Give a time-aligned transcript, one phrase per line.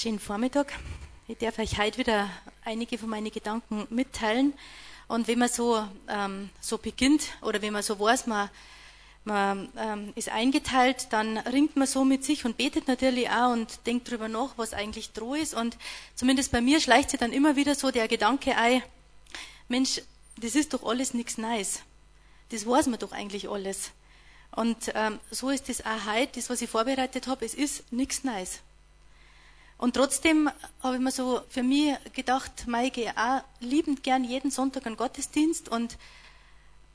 [0.00, 0.72] Schönen Vormittag.
[1.26, 2.30] Ich darf euch heute wieder
[2.64, 4.54] einige von meinen Gedanken mitteilen.
[5.08, 8.48] Und wenn man so, ähm, so beginnt oder wenn man so weiß, man,
[9.24, 13.86] man ähm, ist eingeteilt, dann ringt man so mit sich und betet natürlich auch und
[13.88, 15.52] denkt darüber nach, was eigentlich droh ist.
[15.52, 15.76] Und
[16.14, 18.84] zumindest bei mir schleicht sich dann immer wieder so der Gedanke ein,
[19.66, 20.00] Mensch,
[20.36, 21.80] das ist doch alles nichts Neues.
[22.50, 23.90] Das weiß man doch eigentlich alles.
[24.54, 28.22] Und ähm, so ist das auch heute, das, was ich vorbereitet habe, es ist nichts
[28.22, 28.60] Neues.
[29.78, 30.50] Und trotzdem
[30.82, 35.68] habe ich mir so für mich gedacht, gehe auch liebend gern jeden Sonntag einen Gottesdienst
[35.68, 35.96] und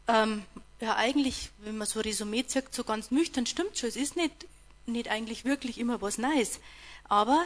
[0.09, 0.43] ähm,
[0.81, 4.47] ja, eigentlich, wenn man so Resümee zieht, so ganz nüchtern, stimmt schon, es ist nicht,
[4.85, 6.59] nicht eigentlich wirklich immer was Neues.
[7.07, 7.45] Aber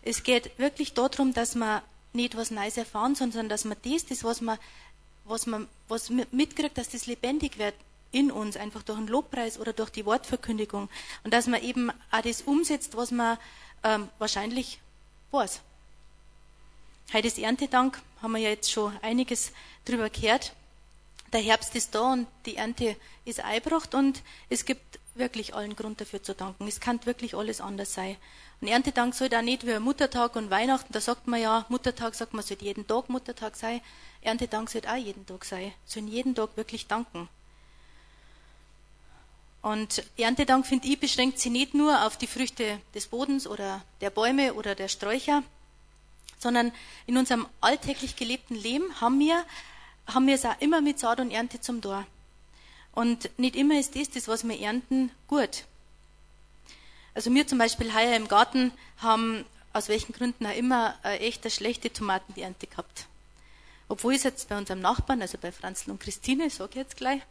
[0.00, 1.82] es geht wirklich darum, dass man
[2.14, 4.58] nicht was Neues erfahren, sondern dass man das, das was man,
[5.26, 7.74] was man was mitkriegt, dass das lebendig wird
[8.10, 10.88] in uns, einfach durch einen Lobpreis oder durch die Wortverkündigung.
[11.24, 13.36] Und dass man eben auch das umsetzt, was man
[13.82, 14.80] ähm, wahrscheinlich
[15.30, 15.60] weiß.
[17.12, 19.52] Heute ist Erntedank, haben wir ja jetzt schon einiges
[19.84, 20.52] drüber gehört.
[21.32, 26.00] Der Herbst ist da und die Ernte ist eingebracht und es gibt wirklich allen Grund
[26.00, 26.66] dafür zu danken.
[26.68, 28.16] Es kann wirklich alles anders sein.
[28.60, 32.34] Und Erntedank sollte auch nicht wie Muttertag und Weihnachten, da sagt man ja, Muttertag sagt
[32.34, 33.80] man, sollte jeden Tag Muttertag sein.
[34.22, 35.72] Erntedank sollte auch jeden Tag sein.
[35.84, 37.28] Sollen jeden Tag wirklich danken.
[39.60, 44.10] Und Erntedank, finde ich, beschränkt sich nicht nur auf die Früchte des Bodens oder der
[44.10, 45.42] Bäume oder der Sträucher,
[46.38, 46.72] sondern
[47.06, 49.44] in unserem alltäglich gelebten Leben haben wir,
[50.06, 52.06] haben wir es auch immer mit Saat und Ernte zum Tor.
[52.92, 55.64] Und nicht immer ist das, das was wir ernten, gut.
[57.14, 61.50] Also wir zum Beispiel heuer im Garten haben aus welchen Gründen auch immer eine echt
[61.52, 63.06] schlechte Tomatenernte gehabt.
[63.88, 67.22] Obwohl es jetzt bei unserem Nachbarn, also bei Franzl und Christine, sage ich jetzt gleich,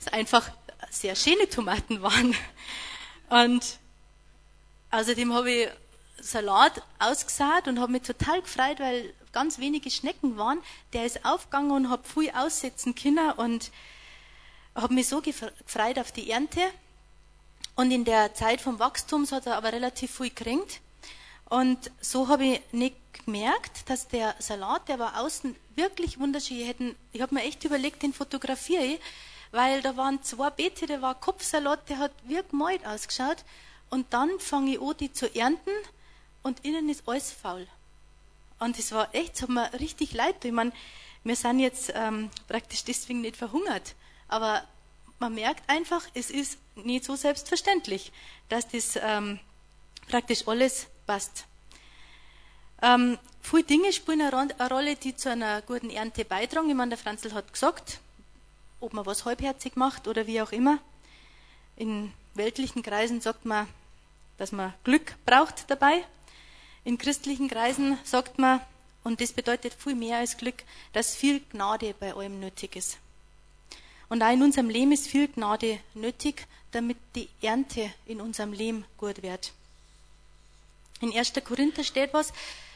[0.00, 0.50] es einfach
[0.90, 2.34] sehr schöne Tomaten waren.
[3.30, 3.78] Und
[4.90, 5.68] außerdem habe ich
[6.20, 10.60] Salat ausgesät und habe mich total gefreut, weil ganz wenige Schnecken waren.
[10.92, 13.70] Der ist aufgegangen und habe viel aussetzen können und
[14.74, 16.60] habe mich so gefreut auf die Ernte.
[17.76, 20.80] Und in der Zeit vom Wachstums hat er aber relativ viel gekriegt.
[21.46, 26.58] Und so habe ich nicht gemerkt, dass der Salat, der war außen wirklich wunderschön.
[26.58, 26.76] Ich,
[27.12, 29.00] ich habe mir echt überlegt, den fotografiere ich,
[29.54, 33.44] weil da waren zwei Beete, der war Kopfsalat, der hat wie gemalt ausgeschaut.
[33.88, 35.70] Und dann fange ich an, die zu ernten
[36.42, 37.66] und innen ist alles faul.
[38.58, 40.44] Und es war echt, es hat mir richtig leid.
[40.44, 40.72] Ich meine,
[41.22, 43.94] wir sind jetzt ähm, praktisch deswegen nicht verhungert.
[44.26, 44.64] Aber
[45.20, 48.10] man merkt einfach, es ist nicht so selbstverständlich,
[48.48, 49.38] dass das ähm,
[50.08, 51.44] praktisch alles passt.
[52.82, 56.68] Ähm, viele Dinge spielen eine Rolle, die zu einer guten Ernte beitragen.
[56.68, 58.00] Ich meine, der Franzl hat gesagt,
[58.84, 60.78] ob man was halbherzig macht oder wie auch immer.
[61.76, 63.66] In weltlichen Kreisen sagt man,
[64.36, 66.04] dass man Glück braucht dabei.
[66.84, 68.60] In christlichen Kreisen sagt man,
[69.02, 70.62] und das bedeutet viel mehr als Glück,
[70.92, 72.98] dass viel Gnade bei allem nötig ist.
[74.08, 78.84] Und auch in unserem Leben ist viel Gnade nötig, damit die Ernte in unserem Leben
[78.98, 79.52] gut wird.
[81.00, 81.32] In 1.
[81.44, 82.32] Korinther steht was,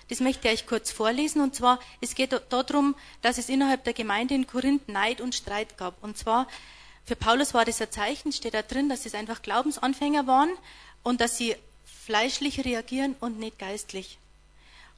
[0.09, 1.41] das möchte ich euch kurz vorlesen.
[1.43, 5.77] Und zwar, es geht darum, dass es innerhalb der Gemeinde in Korinth Neid und Streit
[5.77, 6.03] gab.
[6.03, 6.47] Und zwar,
[7.05, 10.51] für Paulus war das ein Zeichen, steht da drin, dass es einfach Glaubensanfänger waren
[11.03, 14.19] und dass sie fleischlich reagieren und nicht geistlich.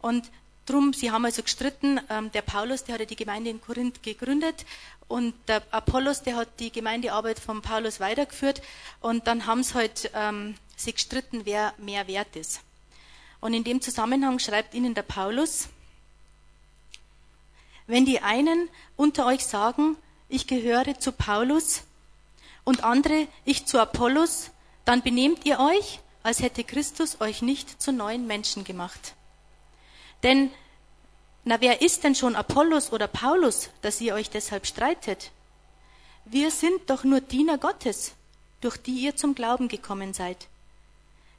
[0.01, 0.31] Und
[0.67, 4.65] drum, sie haben also gestritten, ähm, der Paulus, der hat die Gemeinde in Korinth gegründet
[5.09, 8.63] und der Apollos, der hat die Gemeindearbeit von Paulus weitergeführt
[9.01, 12.61] und dann haben sie halt ähm, sich gestritten, wer mehr wert ist.
[13.41, 15.69] Und in dem Zusammenhang schreibt ihnen der Paulus,
[17.87, 19.97] wenn die einen unter euch sagen,
[20.29, 21.83] ich gehöre zu Paulus
[22.63, 24.51] und andere, ich zu Apollos,
[24.85, 29.15] dann benehmt ihr euch, als hätte Christus euch nicht zu neuen Menschen gemacht.
[30.23, 30.51] Denn,
[31.45, 35.33] na, wer ist denn schon Apollos oder Paulus, dass ihr euch deshalb streitet?
[36.25, 38.13] Wir sind doch nur Diener Gottes,
[38.61, 40.47] durch die ihr zum Glauben gekommen seid.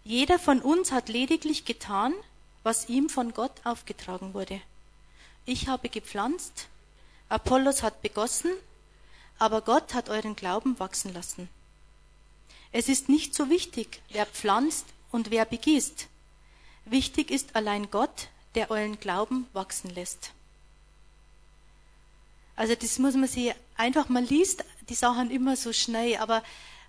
[0.03, 2.13] Jeder von uns hat lediglich getan,
[2.63, 4.61] was ihm von Gott aufgetragen wurde.
[5.45, 6.67] Ich habe gepflanzt,
[7.29, 8.51] Apollos hat begossen,
[9.39, 11.49] aber Gott hat euren Glauben wachsen lassen.
[12.71, 16.07] Es ist nicht so wichtig, wer pflanzt und wer begießt.
[16.85, 20.31] Wichtig ist allein Gott, der euren Glauben wachsen lässt.
[22.55, 26.43] Also das muss man sich einfach, man liest die Sachen immer so schnell, aber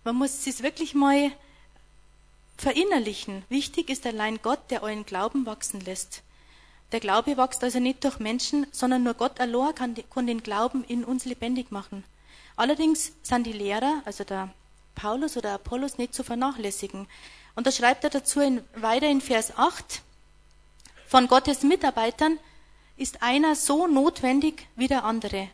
[0.04, 1.32] man muss es wirklich mal
[2.62, 3.44] verinnerlichen.
[3.48, 6.22] Wichtig ist allein Gott, der euren Glauben wachsen lässt.
[6.92, 10.84] Der Glaube wächst also nicht durch Menschen, sondern nur Gott allein kann, kann den Glauben
[10.84, 12.04] in uns lebendig machen.
[12.54, 14.50] Allerdings sind die Lehrer, also der
[14.94, 17.08] Paulus oder Apollos, nicht zu vernachlässigen.
[17.56, 20.00] Und da schreibt er dazu in, weiter in Vers 8,
[21.08, 22.38] von Gottes Mitarbeitern
[22.96, 25.48] ist einer so notwendig wie der andere,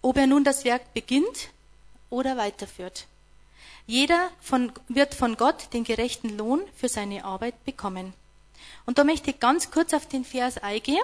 [0.00, 1.50] ob er nun das Werk beginnt
[2.08, 3.06] oder weiterführt.
[3.88, 8.12] Jeder von, wird von Gott den gerechten Lohn für seine Arbeit bekommen.
[8.84, 11.02] Und da möchte ich ganz kurz auf den Vers eingehen.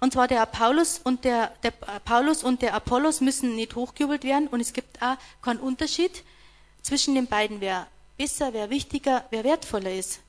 [0.00, 4.48] Und zwar der Paulus und der, der Paulus und der Apollos müssen nicht hochgejubelt werden
[4.48, 6.22] und es gibt auch keinen Unterschied
[6.82, 7.86] zwischen den beiden, wer
[8.18, 10.20] besser, wer wichtiger, wer wertvoller ist.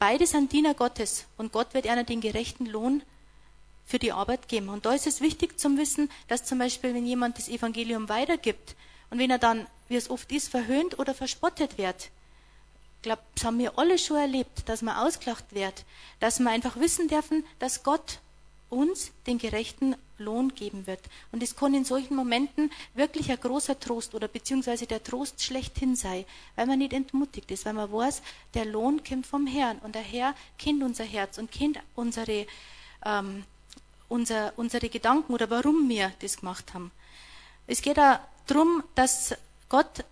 [0.00, 3.02] Beide sind Diener Gottes und Gott wird einer den gerechten Lohn
[3.84, 4.70] für die Arbeit geben.
[4.70, 8.74] Und da ist es wichtig zum Wissen, dass zum Beispiel, wenn jemand das Evangelium weitergibt
[9.10, 12.10] und wenn er dann, wie es oft ist, verhöhnt oder verspottet wird,
[12.96, 15.84] ich glaube, das haben wir alle schon erlebt, dass man ausgelacht wird,
[16.18, 18.18] dass wir einfach wissen dürfen, dass Gott
[18.68, 21.00] uns den gerechten Lohn geben wird.
[21.30, 25.94] Und es kann in solchen Momenten wirklich ein großer Trost oder beziehungsweise der Trost schlechthin
[25.94, 26.24] sein,
[26.56, 28.22] weil man nicht entmutigt ist, weil man weiß,
[28.54, 32.46] der Lohn kommt vom Herrn und der Herr kennt unser Herz und kennt unsere,
[33.04, 33.44] ähm,
[34.08, 36.90] unser, unsere Gedanken oder warum wir das gemacht haben.
[37.66, 37.98] Es geht
[38.46, 39.34] darum, dass
[39.68, 40.04] Gott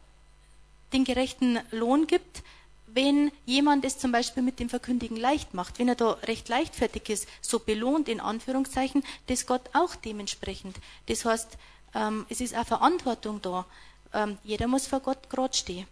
[0.93, 2.43] den gerechten Lohn gibt,
[2.87, 7.09] wenn jemand es zum Beispiel mit dem Verkündigen leicht macht, wenn er da recht leichtfertig
[7.09, 10.77] ist, so belohnt in Anführungszeichen, das Gott auch dementsprechend.
[11.07, 11.59] Das heißt,
[11.95, 13.67] ähm, es ist auch Verantwortung da.
[14.13, 15.87] Ähm, jeder muss vor Gott gerade stehen.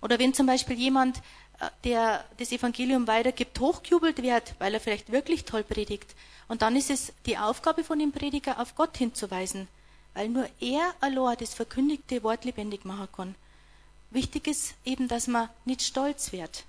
[0.00, 1.18] Oder wenn zum Beispiel jemand,
[1.60, 6.14] äh, der das Evangelium weitergibt, hochgejubelt wird, weil er vielleicht wirklich toll predigt,
[6.48, 9.68] und dann ist es die Aufgabe von dem Prediger, auf Gott hinzuweisen,
[10.18, 13.34] weil nur er allein das verkündigte Wort lebendig machen kann.
[14.10, 16.64] Wichtig ist eben, dass man nicht stolz wird.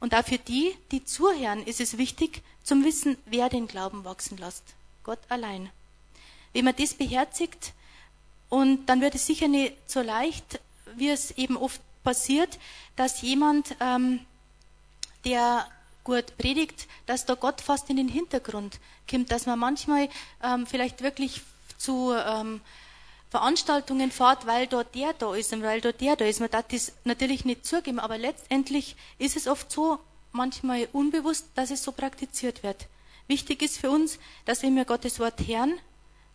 [0.00, 4.38] Und auch für die, die zuhören, ist es wichtig, zum Wissen, wer den Glauben wachsen
[4.38, 4.62] lässt.
[5.04, 5.68] Gott allein.
[6.54, 7.74] Wenn man das beherzigt,
[8.48, 10.58] und dann wird es sicher nicht so leicht,
[10.96, 12.58] wie es eben oft passiert,
[12.96, 14.20] dass jemand, ähm,
[15.26, 15.66] der
[16.02, 20.08] gut predigt, dass da Gott fast in den Hintergrund kommt, dass man manchmal
[20.42, 21.42] ähm, vielleicht wirklich
[21.82, 22.60] zu ähm,
[23.30, 26.40] Veranstaltungen fahrt, weil dort der da ist und weil dort der da ist.
[26.40, 29.98] Man darf das natürlich nicht zugeben, aber letztendlich ist es oft so,
[30.32, 32.88] manchmal unbewusst, dass es so praktiziert wird.
[33.28, 35.78] Wichtig ist für uns, dass wenn wir Gottes Wort hören,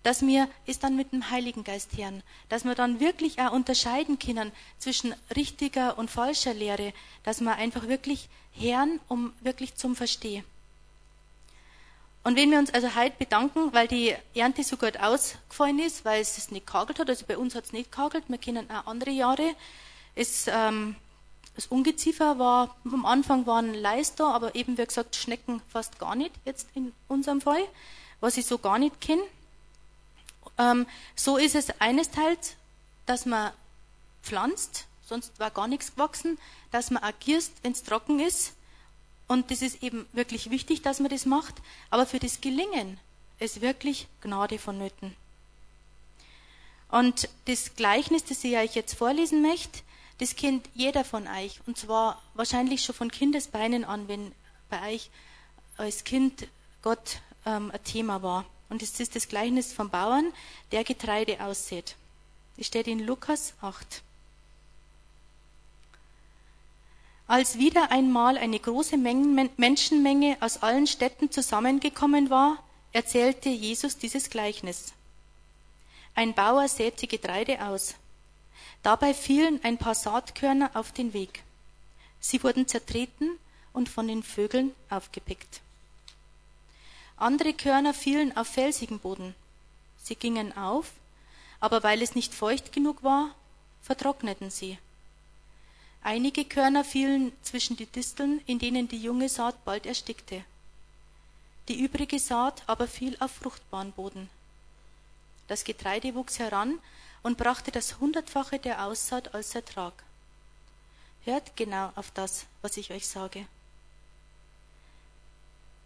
[0.03, 4.19] dass wir es dann mit dem Heiligen Geist hören, dass wir dann wirklich auch unterscheiden
[4.19, 10.43] können zwischen richtiger und falscher Lehre, dass wir einfach wirklich hören, um wirklich zum Verstehen.
[12.27, 16.19] Und wenn wir uns also heute bedanken, weil die Ernte so gut ausgefallen ist, weil
[16.19, 18.85] es es nicht kagelt hat, also bei uns hat es nicht kagelt, wir kennen auch
[18.85, 19.55] andere Jahre.
[20.13, 20.97] Es, ähm,
[21.55, 26.15] das Ungeziefer war, am Anfang waren Leis da, aber eben wie gesagt Schnecken fast gar
[26.15, 27.63] nicht, jetzt in unserem Fall,
[28.19, 29.23] was ich so gar nicht kenne.
[30.57, 30.85] Ähm,
[31.15, 32.55] so ist es eines Teils,
[33.05, 33.53] dass man
[34.21, 36.37] pflanzt, sonst war gar nichts gewachsen,
[36.71, 38.51] dass man agierst, wenn es trocken ist,
[39.27, 41.55] und das ist eben wirklich wichtig, dass man das macht.
[41.89, 42.99] Aber für das Gelingen
[43.39, 45.15] ist wirklich Gnade vonnöten.
[46.89, 49.81] Und das Gleichnis, das ich euch jetzt vorlesen möchte,
[50.19, 51.59] das kennt jeder von euch.
[51.67, 54.31] Und zwar wahrscheinlich schon von Kindesbeinen an, wenn
[54.69, 55.09] bei euch
[55.75, 56.47] als Kind
[56.81, 58.45] Gott ähm, ein Thema war.
[58.69, 60.33] Und es ist das Gleichnis vom Bauern,
[60.71, 61.95] der Getreide aussät.
[62.55, 64.01] Das steht in Lukas 8.
[67.27, 74.93] Als wieder einmal eine große Menschenmenge aus allen Städten zusammengekommen war, erzählte Jesus dieses Gleichnis.
[76.15, 77.95] Ein Bauer säte Getreide aus.
[78.81, 81.43] Dabei fielen ein paar Saatkörner auf den Weg.
[82.21, 83.37] Sie wurden zertreten
[83.73, 85.61] und von den Vögeln aufgepickt.
[87.17, 89.35] Andere Körner fielen auf felsigen Boden.
[90.01, 90.91] Sie gingen auf,
[91.59, 93.35] aber weil es nicht feucht genug war,
[93.83, 94.77] vertrockneten sie.
[96.07, 100.41] Einige Körner fielen zwischen die Disteln, in denen die junge Saat bald erstickte.
[101.67, 104.29] Die übrige Saat aber fiel auf fruchtbaren Boden.
[105.49, 106.79] Das Getreide wuchs heran
[107.23, 110.01] und brachte das Hundertfache der Aussaat als Ertrag.
[111.25, 113.45] Hört genau auf das, was ich euch sage.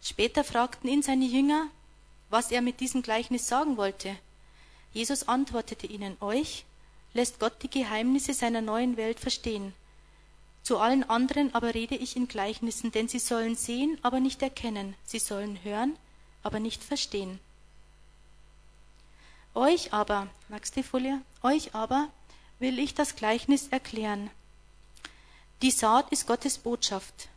[0.04, 1.66] Später fragten ihn seine Jünger,
[2.30, 4.16] was er mit diesem Gleichnis sagen wollte.
[4.92, 6.64] Jesus antwortete ihnen, euch
[7.12, 9.74] lässt Gott die Geheimnisse seiner neuen Welt verstehen.
[10.62, 14.94] Zu allen anderen aber rede ich in Gleichnissen, denn sie sollen sehen, aber nicht erkennen,
[15.04, 15.96] sie sollen hören,
[16.42, 17.40] aber nicht verstehen.
[19.54, 22.08] Euch aber, nächste Folie, euch aber
[22.60, 24.30] will ich das Gleichnis erklären.
[25.62, 27.28] Die Saat ist Gottes Botschaft.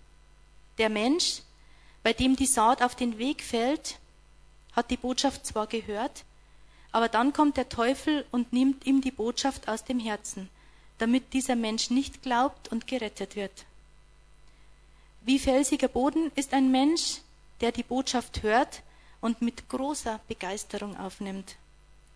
[0.77, 1.41] Der Mensch,
[2.03, 3.97] bei dem die Saat auf den Weg fällt,
[4.73, 6.23] hat die Botschaft zwar gehört,
[6.91, 10.49] aber dann kommt der Teufel und nimmt ihm die Botschaft aus dem Herzen
[10.97, 13.65] damit dieser Mensch nicht glaubt und gerettet wird.
[15.21, 17.21] Wie felsiger Boden ist ein Mensch,
[17.61, 18.81] der die Botschaft hört
[19.21, 21.55] und mit großer Begeisterung aufnimmt.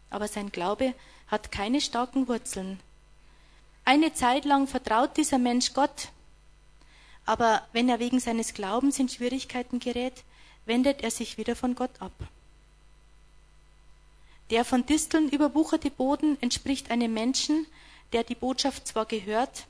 [0.09, 0.93] Aber sein Glaube
[1.27, 2.79] hat keine starken Wurzeln.
[3.85, 6.09] Eine Zeit lang vertraut dieser Mensch Gott,
[7.25, 10.23] aber wenn er wegen seines Glaubens in Schwierigkeiten gerät,
[10.65, 12.13] wendet er sich wieder von Gott ab.
[14.49, 17.67] Der von Disteln überwucherte Boden entspricht einem Menschen,
[18.13, 19.65] der die Botschaft zwar gehört,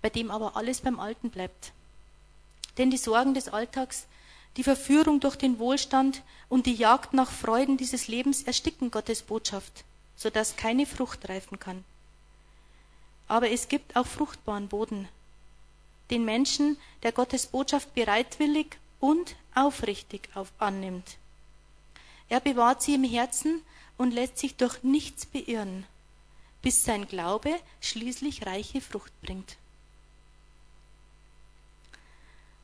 [0.00, 1.72] bei dem aber alles beim Alten bleibt.
[2.78, 4.06] Denn die Sorgen des Alltags,
[4.56, 9.84] die Verführung durch den Wohlstand und die Jagd nach Freuden dieses Lebens ersticken Gottes Botschaft,
[10.16, 11.84] so dass keine Frucht reifen kann.
[13.28, 15.08] Aber es gibt auch fruchtbaren Boden,
[16.10, 21.16] den Menschen, der Gottes Botschaft bereitwillig und aufrichtig auf annimmt.
[22.28, 23.62] Er bewahrt sie im Herzen
[23.96, 25.86] und lässt sich durch nichts beirren,
[26.62, 29.56] bis sein Glaube schließlich reiche Frucht bringt.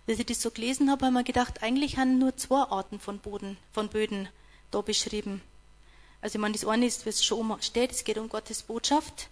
[0.07, 2.99] Als ich das so gelesen habe, habe ich mir gedacht, eigentlich haben nur zwei Arten
[2.99, 4.29] von Boden, von Böden
[4.71, 5.43] da beschrieben.
[6.23, 9.29] Also ich meine, das eine ist, es schon steht, es geht um Gottes Botschaft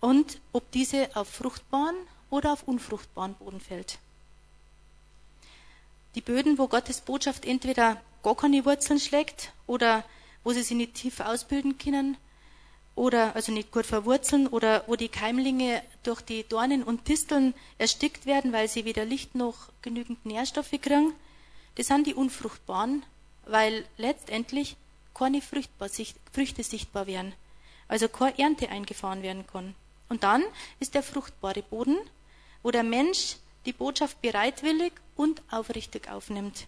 [0.00, 1.96] und ob diese auf fruchtbaren
[2.30, 3.98] oder auf unfruchtbaren Boden fällt.
[6.14, 10.04] Die Böden, wo Gottes Botschaft entweder gar keine Wurzeln schlägt oder
[10.42, 12.16] wo sie sich nicht tief ausbilden können,
[12.94, 18.26] oder also nicht gut verwurzeln oder wo die Keimlinge durch die Dornen und Disteln erstickt
[18.26, 21.14] werden, weil sie weder Licht noch genügend Nährstoffe kriegen,
[21.76, 23.02] das sind die unfruchtbaren,
[23.46, 24.76] weil letztendlich
[25.14, 27.32] keine Früchte sichtbar werden,
[27.88, 29.74] also keine Ernte eingefahren werden kann.
[30.08, 30.42] Und dann
[30.78, 31.96] ist der fruchtbare Boden,
[32.62, 36.66] wo der Mensch die Botschaft bereitwillig und aufrichtig aufnimmt,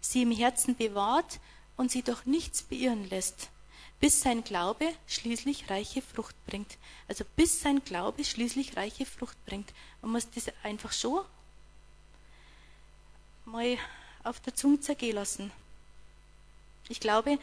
[0.00, 1.38] sie im Herzen bewahrt
[1.76, 3.48] und sie durch nichts beirren lässt
[4.04, 6.76] bis sein Glaube schließlich reiche Frucht bringt.
[7.08, 9.72] Also bis sein Glaube schließlich reiche Frucht bringt.
[10.02, 11.24] Man muss das einfach schon
[13.46, 13.78] mal
[14.22, 15.50] auf der Zunge zergehen lassen.
[16.90, 17.38] Ich glaube,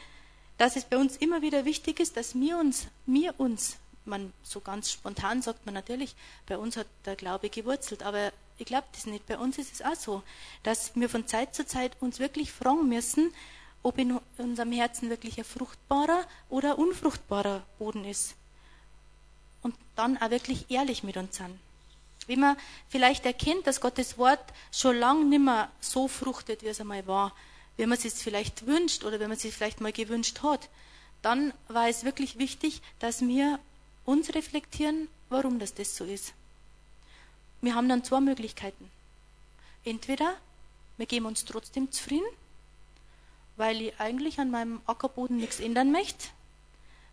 [0.60, 4.60] dass es bei uns immer wieder wichtig ist, dass wir uns, wir uns, man so
[4.60, 6.14] ganz spontan sagt man natürlich,
[6.46, 9.26] bei uns hat der Glaube gewurzelt, aber ich glaube das nicht.
[9.26, 10.22] Bei uns ist es auch so,
[10.62, 13.34] dass wir von Zeit zu Zeit uns wirklich fragen müssen,
[13.84, 18.36] ob in unserem Herzen wirklich ein fruchtbarer oder unfruchtbarer Boden ist.
[19.64, 21.60] Und dann auch wirklich ehrlich mit uns sind.
[22.28, 22.58] Wenn man
[22.90, 27.34] vielleicht erkennt, dass Gottes Wort schon lang nimmer so fruchtet, wie es einmal war,
[27.78, 30.70] wie man es sich vielleicht wünscht oder wenn man es sich vielleicht mal gewünscht hat,
[31.22, 33.60] dann war es wirklich wichtig, dass wir
[34.06, 36.34] uns reflektieren, warum das, das so ist.
[37.62, 38.90] Wir haben dann zwei Möglichkeiten.
[39.84, 40.36] Entweder
[40.98, 42.28] wir geben uns trotzdem zufrieden
[43.62, 46.30] weil ich eigentlich an meinem Ackerboden nichts ändern möchte.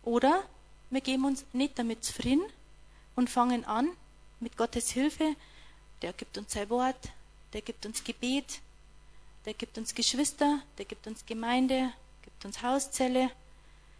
[0.01, 0.41] Oder
[0.89, 2.41] wir geben uns nicht damit zufrieden
[3.15, 3.87] und fangen an,
[4.39, 5.35] mit Gottes Hilfe,
[6.01, 7.11] der gibt uns sein Wort,
[7.53, 8.61] der gibt uns Gebet,
[9.45, 11.91] der gibt uns Geschwister, der gibt uns Gemeinde,
[12.23, 13.29] gibt uns Hauszelle.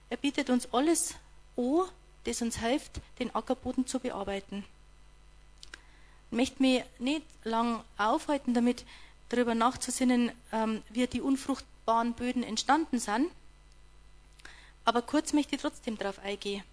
[0.10, 1.14] Er bietet uns alles
[1.56, 1.84] an,
[2.24, 4.66] das uns hilft, den Ackerboden zu bearbeiten.
[6.32, 8.86] Ich möchte mich nicht lang aufhalten, damit
[9.30, 13.32] darüber nachzusinnen, ähm, wie die Unfrucht fruchtbaren Böden entstanden sind.
[14.86, 16.64] Aber kurz möchte ich trotzdem darauf eingehen.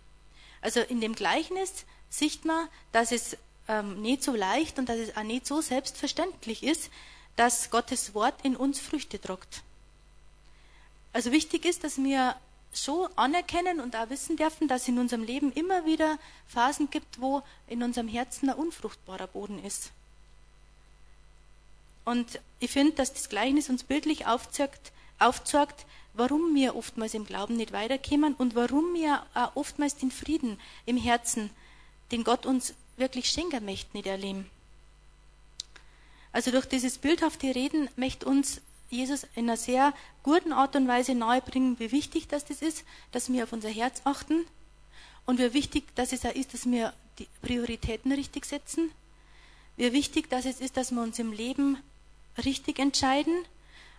[0.60, 3.36] Also in dem Gleichnis sieht man, dass es
[3.68, 6.90] ähm, nicht so leicht und dass es auch nicht so selbstverständlich ist,
[7.36, 9.62] dass Gottes Wort in uns Früchte tragt.
[11.12, 12.36] Also wichtig ist, dass wir
[12.72, 17.20] so anerkennen und auch wissen dürfen, dass es in unserem Leben immer wieder Phasen gibt,
[17.20, 19.92] wo in unserem Herzen ein unfruchtbarer Boden ist.
[22.04, 27.56] Und ich finde, dass das Gleichnis uns bildlich aufzeigt, aufzeigt, warum wir oftmals im Glauben
[27.56, 31.50] nicht weiterkommen und warum wir auch oftmals den Frieden im Herzen,
[32.10, 34.50] den Gott uns wirklich schenken möchte, nicht erleben.
[36.32, 39.92] Also durch dieses bildhafte Reden möchte uns Jesus in einer sehr
[40.22, 44.46] guten Art und Weise nahebringen, wie wichtig das ist, dass wir auf unser Herz achten
[45.24, 48.90] und wie wichtig dass es auch ist, dass wir die Prioritäten richtig setzen,
[49.76, 51.78] wie wichtig dass es ist, dass wir uns im Leben
[52.44, 53.44] richtig entscheiden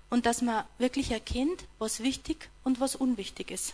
[0.09, 3.73] und dass man wirklich erkennt, was wichtig und was unwichtig ist.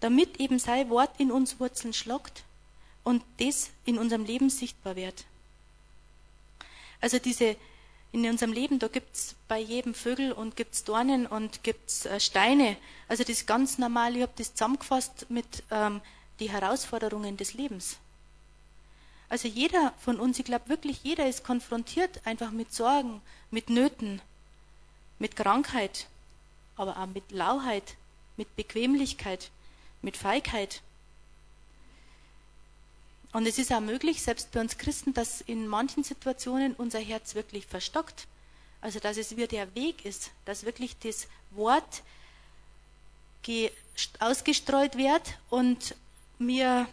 [0.00, 2.42] Damit eben sein Wort in uns Wurzeln schlagt
[3.04, 5.24] und das in unserem Leben sichtbar wird.
[7.00, 7.56] Also diese
[8.12, 12.76] in unserem Leben, da gibt's bei jedem Vögel und gibt's Dornen und gibt's äh, Steine.
[13.08, 14.14] Also das ist ganz normal.
[14.16, 16.02] Ich habe das zusammengefasst mit ähm,
[16.38, 17.96] die Herausforderungen des Lebens.
[19.30, 24.20] Also jeder von uns, ich glaube wirklich jeder ist konfrontiert einfach mit Sorgen, mit Nöten,
[25.22, 26.08] mit Krankheit,
[26.76, 27.96] aber auch mit Lauheit,
[28.36, 29.50] mit Bequemlichkeit,
[30.02, 30.82] mit Feigheit.
[33.32, 37.34] Und es ist auch möglich, selbst bei uns Christen, dass in manchen Situationen unser Herz
[37.34, 38.26] wirklich verstockt
[38.82, 42.02] Also dass es wie der Weg ist, dass wirklich das Wort
[44.18, 45.94] ausgestreut wird und
[46.40, 46.88] wir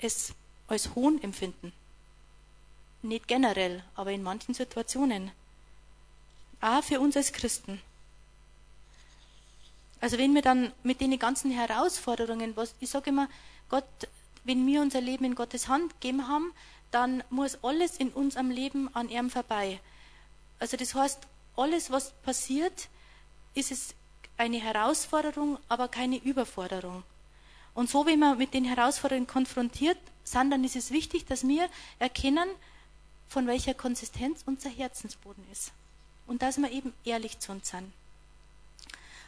[0.00, 0.34] es
[0.66, 1.72] als Hohn empfinden.
[3.02, 5.30] Nicht generell, aber in manchen Situationen.
[6.62, 7.82] Auch für uns als Christen.
[10.00, 13.28] Also wenn wir dann mit den ganzen Herausforderungen, was ich sage immer,
[13.68, 13.84] Gott,
[14.44, 16.52] wenn wir unser Leben in Gottes Hand gegeben haben,
[16.92, 19.80] dann muss alles in unserem Leben an ihm vorbei.
[20.60, 21.18] Also das heißt,
[21.56, 22.88] alles, was passiert,
[23.54, 23.94] ist es
[24.36, 27.02] eine Herausforderung, aber keine Überforderung.
[27.74, 31.68] Und so, wie man mit den Herausforderungen konfrontiert sind, dann ist es wichtig, dass wir
[31.98, 32.48] erkennen,
[33.28, 35.72] von welcher Konsistenz unser Herzensboden ist.
[36.26, 37.92] Und dass wir eben ehrlich zu uns sind.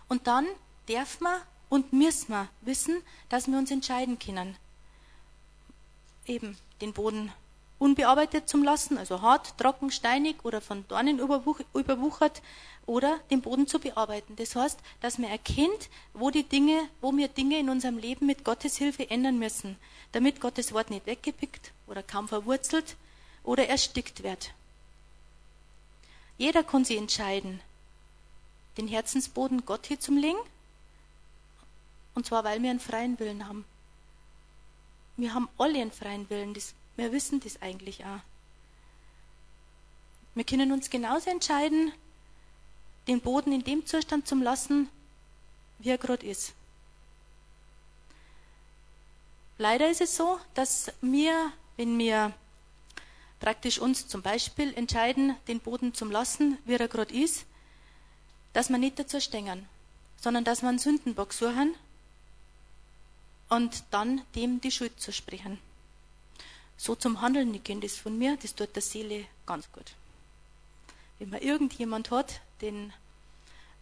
[0.09, 0.47] Und dann
[0.89, 4.57] darf man und müssen wir wissen, dass wir uns entscheiden können.
[6.27, 7.33] Eben den Boden
[7.79, 12.43] unbearbeitet zum lassen, also hart, trocken, steinig oder von Dornen überwuchert
[12.87, 14.37] oder den Boden zu bearbeiten.
[14.37, 18.45] Das heißt, dass man erkennt, wo die Dinge, wo wir Dinge in unserem Leben mit
[18.45, 19.77] Gottes Hilfe ändern müssen,
[20.13, 22.97] damit Gottes Wort nicht weggepickt oder kaum verwurzelt
[23.43, 24.53] oder erstickt wird.
[26.39, 27.61] Jeder kann sich entscheiden,
[28.77, 30.39] den Herzensboden Gott hier zum Legen,
[32.15, 33.65] und zwar weil wir einen freien Willen haben.
[35.17, 38.21] Wir haben alle einen freien Willen, das, wir wissen das eigentlich auch.
[40.35, 41.93] Wir können uns genauso entscheiden,
[43.07, 44.89] den Boden in dem Zustand zu lassen,
[45.79, 46.55] wie er gerade ist.
[49.59, 52.33] Leider ist es so, dass wir, wenn wir
[53.45, 57.45] praktisch uns zum Beispiel entscheiden, den Boden zu lassen, wie er gerade ist,
[58.55, 59.69] dass wir nicht dazu stehen,
[60.19, 61.75] sondern dass einen Sündenbock suchen
[63.51, 65.59] und dann dem die Schuld zu sprechen.
[66.79, 69.93] So zum Handeln, ich kenne das von mir, das tut der Seele ganz gut.
[71.19, 72.95] Wenn man irgendjemand hat, den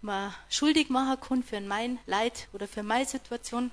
[0.00, 3.70] man schuldig machen kann für mein Leid oder für meine Situation.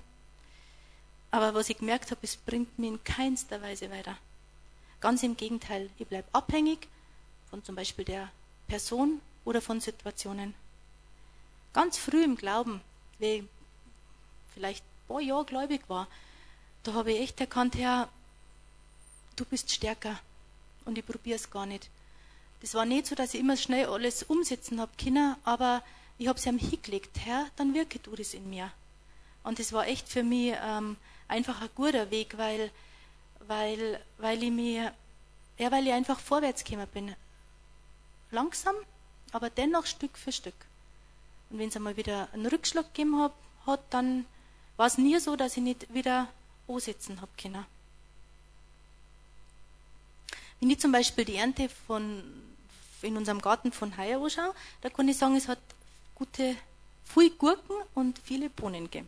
[1.32, 4.16] Aber was ich gemerkt habe, es bringt mich in keinster Weise weiter.
[5.02, 6.88] Ganz im Gegenteil, ich bleibe abhängig
[7.50, 8.30] von zum Beispiel der
[8.68, 10.54] Person oder von Situationen.
[11.74, 12.82] Ganz früh im Glauben,
[13.20, 13.44] wie ich
[14.54, 16.08] vielleicht ein paar Jahre gläubig war,
[16.84, 18.10] da habe ich echt erkannt, Herr,
[19.36, 20.20] du bist stärker
[20.86, 21.90] und ich probiere es gar nicht.
[22.62, 25.82] Das war nicht so, dass ich immer schnell alles umsetzen habe können, aber
[26.18, 28.72] ich habe es ihm hingelegt, Herr, dann wirke du das in mir.
[29.44, 32.72] Und das war echt für mich ähm, einfach ein guter Weg, weil,
[33.50, 34.94] weil, weil ich mir,
[35.58, 37.16] ja, weil ich einfach vorwärts gekommen bin.
[38.30, 38.76] Langsam,
[39.32, 40.54] aber dennoch Stück für Stück.
[41.50, 43.34] Und wenn es einmal wieder einen Rückschlag gegeben hat,
[43.66, 44.26] hat dann
[44.78, 46.28] war es nie so, dass ich nicht wieder
[46.68, 47.66] ansetzen habe können.
[50.60, 52.24] Wenn ich zum Beispiel die Ernte von,
[53.02, 55.60] in unserem Garten von Heuer anschaue, da kann ich sagen, es hat
[56.14, 56.56] gute,
[57.04, 59.08] viele Gurken und viele Bohnen gegeben.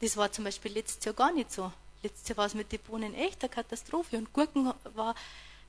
[0.00, 1.72] Das war zum Beispiel letztes Jahr gar nicht so.
[2.02, 5.14] Letztes Jahr war es mit den Bohnen echt eine Katastrophe und Gurken war,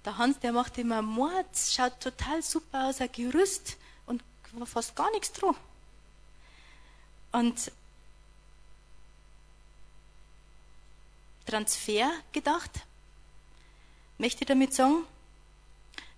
[0.04, 4.96] der Hans, der macht immer Mord, schaut total super aus, ein Gerüst und war fast
[4.96, 5.56] gar nichts dran.
[7.32, 7.72] Und
[11.46, 12.72] Transfer gedacht,
[14.18, 15.06] möchte damit sagen,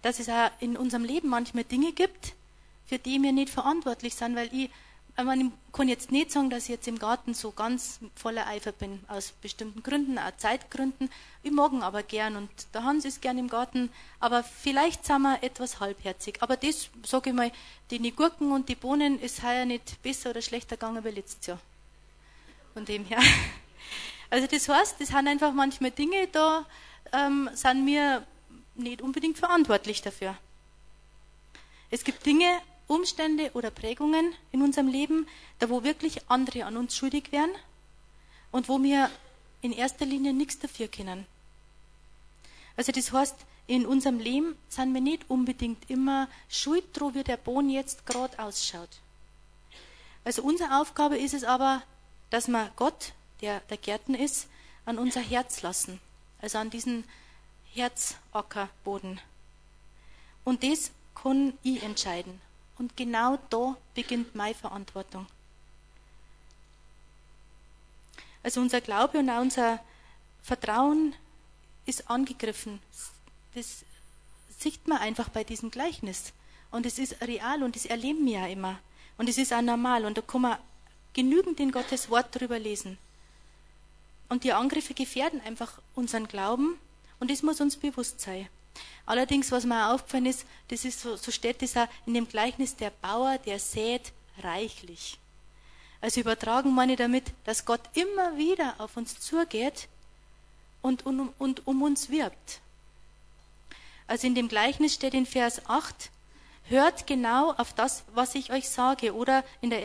[0.02, 2.34] dass es auch in unserem Leben manchmal Dinge gibt,
[2.86, 4.70] für die wir nicht verantwortlich sind, weil ich,
[5.18, 9.00] ich kann jetzt nicht sagen, dass ich jetzt im Garten so ganz voller Eifer bin,
[9.08, 11.10] aus bestimmten Gründen, auch Zeitgründen.
[11.42, 15.22] Ich mag ihn aber gern und der Hans ist gern im Garten, aber vielleicht sind
[15.22, 16.42] wir etwas halbherzig.
[16.42, 17.52] Aber das, sage ich mal,
[17.92, 21.60] die Gurken und die Bohnen ist heuer nicht besser oder schlechter gegangen wie letztes Jahr.
[22.74, 23.20] Von dem her.
[24.32, 26.66] Also das heißt, das sind einfach manchmal Dinge, da
[27.14, 28.26] ähm, sind wir
[28.74, 30.36] nicht unbedingt verantwortlich dafür.
[31.92, 35.28] Es gibt Dinge, Umstände oder Prägungen in unserem Leben,
[35.60, 37.52] da wo wirklich andere an uns schuldig wären
[38.52, 39.10] und wo wir
[39.62, 41.26] in erster Linie nichts dafür können.
[42.78, 43.36] Also das heißt,
[43.68, 48.90] in unserem Leben sind wir nicht unbedingt immer schuld wie der Boden jetzt gerade ausschaut.
[50.24, 51.82] Also unsere Aufgabe ist es aber,
[52.30, 54.48] dass wir Gott, der der Gärten ist,
[54.86, 56.00] an unser Herz lassen.
[56.42, 57.06] Also an diesen
[57.74, 59.20] Herzackerboden.
[60.44, 62.40] Und das kann ich entscheiden.
[62.78, 65.28] Und genau da beginnt meine Verantwortung.
[68.44, 69.80] Also unser Glaube und auch unser
[70.44, 71.16] Vertrauen
[71.86, 72.80] ist angegriffen.
[73.54, 73.84] Das
[74.60, 76.34] sieht man einfach bei diesem Gleichnis.
[76.72, 78.78] Und es ist real und das erleben wir ja immer.
[79.18, 80.58] Und es ist auch normal und da kann man
[81.14, 82.98] genügend in Gottes Wort drüber lesen.
[84.28, 86.78] Und die Angriffe gefährden einfach unseren Glauben
[87.20, 88.48] und das muss uns bewusst sein.
[89.06, 92.76] Allerdings, was mir aufgefallen ist, das ist so, so steht es auch in dem Gleichnis,
[92.76, 94.12] der Bauer, der sät
[94.42, 95.18] reichlich.
[96.02, 99.88] Also übertragen meine damit, dass Gott immer wieder auf uns zugeht
[100.82, 102.60] und, und, und um uns wirbt.
[104.08, 106.12] Also in dem Gleichnis steht in Vers 8,
[106.70, 109.16] hört genau auf das, was ich euch sage.
[109.16, 109.84] Oder in der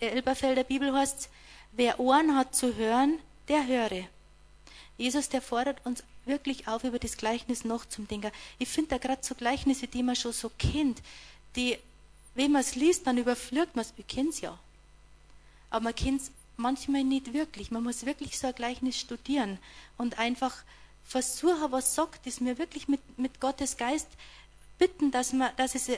[0.00, 1.28] Elberfelder Bibel heißt es,
[1.72, 3.18] wer Ohren hat zu hören,
[3.48, 4.04] der höre.
[4.96, 8.30] Jesus, der fordert uns wirklich auf, über das Gleichnis noch zum Denken.
[8.58, 11.02] Ich finde da gerade so Gleichnisse, die man schon so kennt,
[11.56, 11.78] die,
[12.34, 14.58] wenn man es liest, dann überflügt man es, wir kennen es ja.
[15.70, 17.70] Aber man kennt es manchmal nicht wirklich.
[17.70, 19.58] Man muss wirklich so ein Gleichnis studieren
[19.96, 20.56] und einfach
[21.04, 24.08] versuchen, was sagt es mir wirklich mit, mit Gottes Geist
[24.78, 25.90] bitten, dass, man, dass, es,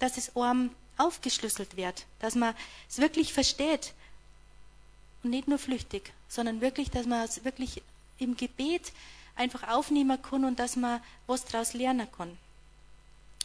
[0.00, 2.54] dass es einem aufgeschlüsselt wird, dass man
[2.88, 3.94] es wirklich versteht
[5.22, 7.82] und nicht nur flüchtig, sondern wirklich, dass man es wirklich
[8.18, 8.92] im Gebet
[9.38, 12.36] einfach aufnehmen kann und dass man was daraus lernen kann.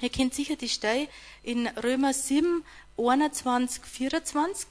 [0.01, 1.07] Ihr kennt sicher die Stelle
[1.43, 2.65] in Römer 7,
[2.97, 4.67] 21, 24.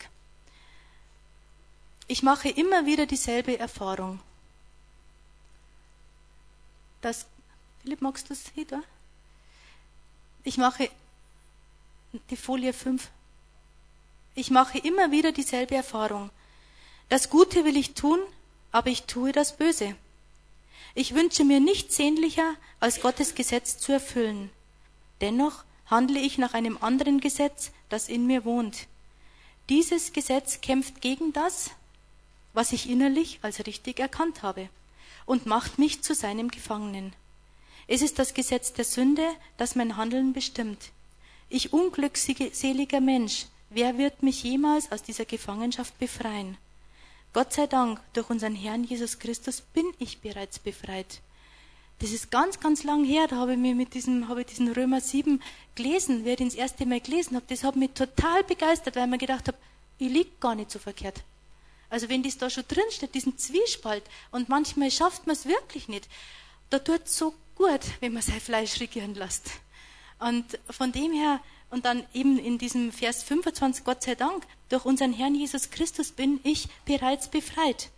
[2.09, 4.21] Ich mache immer wieder dieselbe Erfahrung.
[7.01, 7.27] Das,
[7.83, 8.83] Philipp, magst du es hier?
[10.45, 10.91] Ich mache
[12.31, 13.09] die Folie 5.
[14.35, 16.31] Ich mache immer wieder dieselbe Erfahrung.
[17.09, 18.19] Das Gute will ich tun,
[18.71, 19.97] aber ich tue das Böse.
[20.95, 24.51] Ich wünsche mir nichts sehnlicher, als Gottes Gesetz zu erfüllen.
[25.21, 28.87] Dennoch handle ich nach einem anderen Gesetz, das in mir wohnt.
[29.69, 31.71] Dieses Gesetz kämpft gegen das,
[32.53, 34.69] was ich innerlich als richtig erkannt habe,
[35.25, 37.15] und macht mich zu seinem Gefangenen.
[37.87, 39.27] Es ist das Gesetz der Sünde,
[39.57, 40.91] das mein Handeln bestimmt.
[41.49, 46.57] Ich unglückseliger Mensch, wer wird mich jemals aus dieser Gefangenschaft befreien?
[47.33, 51.21] Gott sei Dank, durch unseren Herrn Jesus Christus bin ich bereits befreit.
[52.01, 54.71] Das ist ganz, ganz lang her, da habe ich mir mit diesem, habe ich diesen
[54.71, 55.43] Römer 7
[55.75, 57.47] gelesen, ich den das erste Mal gelesen habe.
[57.49, 59.57] Das hat mich total begeistert, weil ich mir gedacht habe,
[59.99, 61.23] ich liege gar nicht so verkehrt.
[61.89, 65.89] Also wenn das da schon drin steht, diesen Zwiespalt, und manchmal schafft man es wirklich
[65.89, 66.09] nicht,
[66.69, 69.53] da tut es so gut, wenn man sein Fleisch regieren lässt.
[70.19, 71.41] Und von dem her,
[71.73, 76.13] und dann eben in diesem Vers 25, Gott sei Dank, durch unseren Herrn Jesus Christus
[76.13, 77.89] bin ich bereits befreit.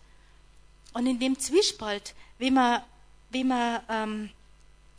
[0.93, 2.81] Und in dem Zwiespalt, wie man,
[3.31, 4.29] wie man, ähm,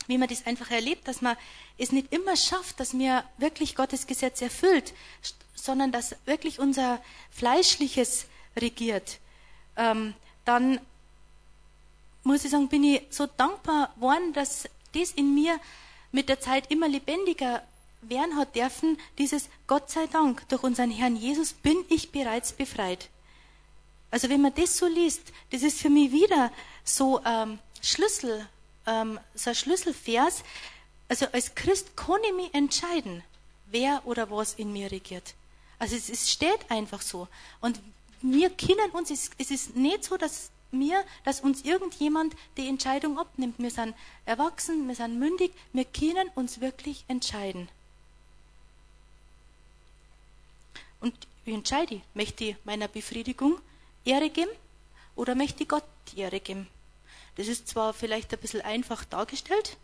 [0.05, 1.35] wie man das einfach erlebt, dass man
[1.79, 4.93] es nicht immer schafft, dass mir wirklich Gottes Gesetz erfüllt,
[5.55, 9.17] sondern dass wirklich unser Fleischliches regiert,
[9.75, 10.13] ähm,
[10.45, 10.79] dann
[12.21, 15.59] muss ich sagen, bin ich so dankbar worden, dass das in mir
[16.11, 17.63] mit der Zeit immer lebendiger
[18.01, 23.09] werden hat dürfen, dieses Gott sei Dank, durch unseren Herrn Jesus bin ich bereits befreit.
[24.11, 26.51] Also wenn man das so liest, das ist für mich wieder
[26.83, 28.47] so ähm, Schlüssel,
[28.85, 30.43] ähm, so ein Schlüsselvers.
[31.09, 33.23] Also als Christ kann ich mich entscheiden,
[33.67, 35.35] wer oder was in mir regiert.
[35.79, 37.27] Also es, es steht einfach so.
[37.61, 37.81] Und
[38.21, 43.17] wir kennen uns, es, es ist nicht so, dass mir, dass uns irgendjemand die Entscheidung
[43.19, 43.55] abnimmt.
[43.59, 47.69] Wir sind erwachsen, wir sind mündig, wir können uns wirklich entscheiden.
[50.99, 51.13] Und
[51.45, 52.01] wie entscheide ich?
[52.13, 53.59] Möchte ich meiner Befriedigung
[54.05, 54.51] Ehre geben
[55.15, 56.67] oder möchte ich Gott die Ehre geben?
[57.35, 59.77] Das ist zwar vielleicht ein bisschen einfach dargestellt,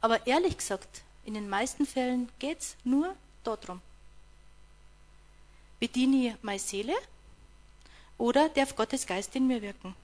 [0.00, 3.80] aber ehrlich gesagt, in den meisten Fällen geht es nur darum.
[5.80, 6.94] Bediene ich meine Seele
[8.18, 9.94] oder darf Gottes Geist in mir wirken?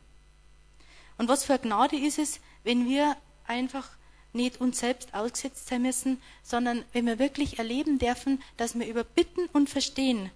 [1.19, 3.17] Und was für eine Gnade ist es, wenn wir
[3.47, 3.89] einfach
[4.33, 9.05] nicht uns selbst ausgesetzt sein müssen, sondern wenn wir wirklich erleben dürfen, dass wir über
[9.05, 10.31] Bitten und Verstehen,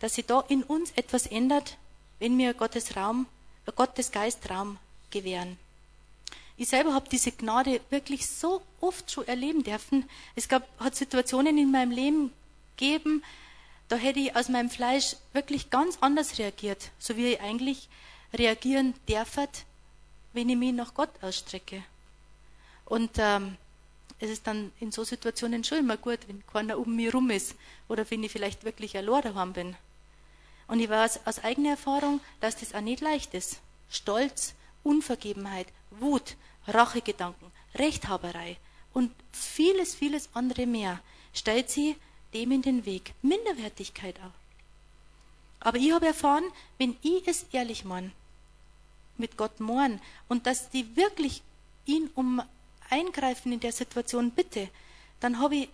[0.00, 1.76] dass sich da in uns etwas ändert,
[2.18, 3.26] wenn wir Gottes Raum,
[3.76, 4.78] Gottes Geist Raum
[5.10, 5.58] gewähren.
[6.56, 10.08] Ich selber habe diese Gnade wirklich so oft schon erleben dürfen.
[10.34, 12.32] Es gab, hat Situationen in meinem Leben
[12.76, 13.22] gegeben,
[13.88, 17.88] da hätte ich aus meinem Fleisch wirklich ganz anders reagiert, so wie ich eigentlich
[18.34, 19.38] reagieren darf,
[20.32, 21.82] wenn ich mich nach Gott ausstrecke.
[22.84, 23.56] Und ähm,
[24.18, 27.54] es ist dann in so Situationen schon immer gut, wenn keiner um mich rum ist
[27.86, 29.76] oder wenn ich vielleicht wirklich allein daheim bin.
[30.68, 33.58] Und ich weiß aus eigener Erfahrung, dass das auch nicht leicht ist.
[33.90, 34.54] Stolz,
[34.84, 38.56] Unvergebenheit, Wut, Rachegedanken, Rechthaberei
[38.92, 41.00] und vieles, vieles andere mehr
[41.32, 41.96] stellt sie
[42.34, 43.14] dem in den Weg.
[43.22, 44.38] Minderwertigkeit auch.
[45.60, 46.44] Aber ich habe erfahren,
[46.76, 48.12] wenn ich es ehrlich meine,
[49.16, 51.42] mit Gott mohren und dass die wirklich
[51.86, 52.42] ihn um
[52.90, 54.68] Eingreifen in der Situation bitte,
[55.20, 55.68] dann habe ich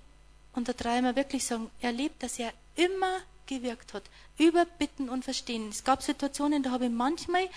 [0.54, 4.04] unter dreimal wirklich sagen, erlebt, dass er immer gewirkt hat.
[4.38, 5.68] Über Bitten und Verstehen.
[5.68, 7.48] Es gab Situationen, da habe ich manchmal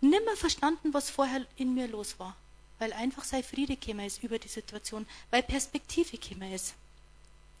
[0.00, 2.36] nimmer verstanden, was vorher in mir los war.
[2.82, 6.74] weil einfach sein Friede gekommen ist über die Situation, weil Perspektive gekommen ist.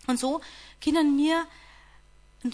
[0.08, 0.40] Und so
[0.82, 1.46] können wir,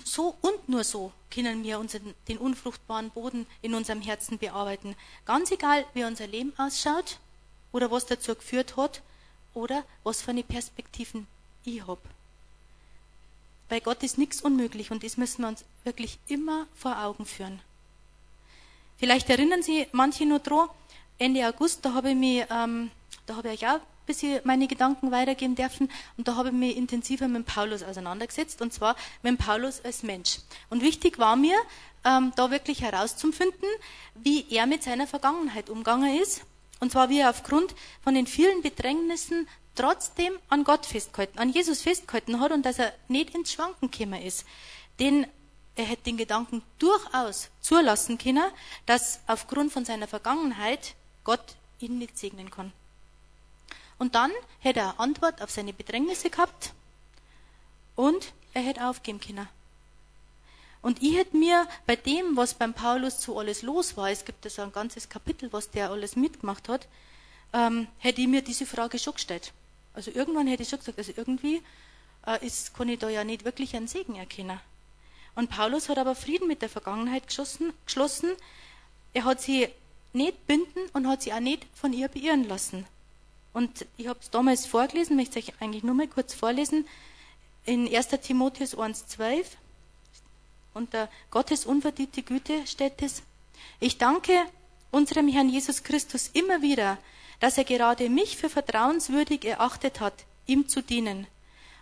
[0.05, 4.97] so und nur so können wir unseren, den unfruchtbaren Boden in unserem Herzen bearbeiten.
[5.25, 7.19] Ganz egal, wie unser Leben ausschaut
[7.73, 9.01] oder was dazu geführt hat
[9.55, 11.27] oder was für eine Perspektiven
[11.65, 12.03] ich habe.
[13.69, 17.61] Bei Gott ist nichts unmöglich und das müssen wir uns wirklich immer vor Augen führen.
[18.97, 20.69] Vielleicht erinnern Sie manche nur dran,
[21.19, 22.91] Ende August, da habe ich mich, ähm,
[23.27, 26.77] da habe ich auch ein bisschen meine Gedanken weitergeben dürfen und da habe ich mich
[26.77, 30.39] intensiver mit Paulus auseinandergesetzt und zwar mit Paulus als Mensch.
[30.71, 31.57] Und wichtig war mir,
[32.05, 33.69] ähm, da wirklich herauszufinden,
[34.15, 36.43] wie er mit seiner Vergangenheit umgegangen ist
[36.81, 41.83] und zwar wie er aufgrund von den vielen Bedrängnissen trotzdem an Gott festgehalten, an Jesus
[41.83, 44.45] festgehalten hat und dass er nicht ins Schwanken gekommen ist.
[44.99, 45.27] Denn
[45.77, 48.51] er hätte den Gedanken durchaus zulassen können,
[48.87, 52.73] dass aufgrund von seiner Vergangenheit Gott ihn nicht segnen kann.
[53.99, 56.73] Und dann hätte er Antwort auf seine Bedrängnisse gehabt
[57.95, 59.49] und er hätte aufgeben können.
[60.83, 64.45] Und ich hätte mir bei dem, was beim Paulus so alles los war, es gibt
[64.45, 66.87] da so ein ganzes Kapitel, was der alles mitgemacht hat,
[67.53, 69.53] ähm, hätte ich mir diese Frage schon gestellt.
[69.99, 71.61] Also irgendwann hätte ich schon gesagt, also irgendwie
[72.25, 74.61] äh, ist, kann ich da ja nicht wirklich einen Segen erkennen.
[75.35, 77.73] Und Paulus hat aber Frieden mit der Vergangenheit geschlossen.
[77.85, 78.31] geschlossen.
[79.13, 79.67] Er hat sie
[80.13, 82.87] nicht binden und hat sie auch nicht von ihr beirren lassen.
[83.53, 86.87] Und ich habe es damals vorgelesen, möchte ich euch eigentlich nur mal kurz vorlesen.
[87.65, 88.07] In 1.
[88.23, 89.47] Timotheus 1,12
[90.75, 93.25] unter Gottes unverdiente Güte steht es.
[93.81, 94.45] Ich danke
[94.93, 96.99] unserem Herrn Jesus Christus immer wieder,
[97.41, 101.27] dass er gerade mich für vertrauenswürdig erachtet hat, ihm zu dienen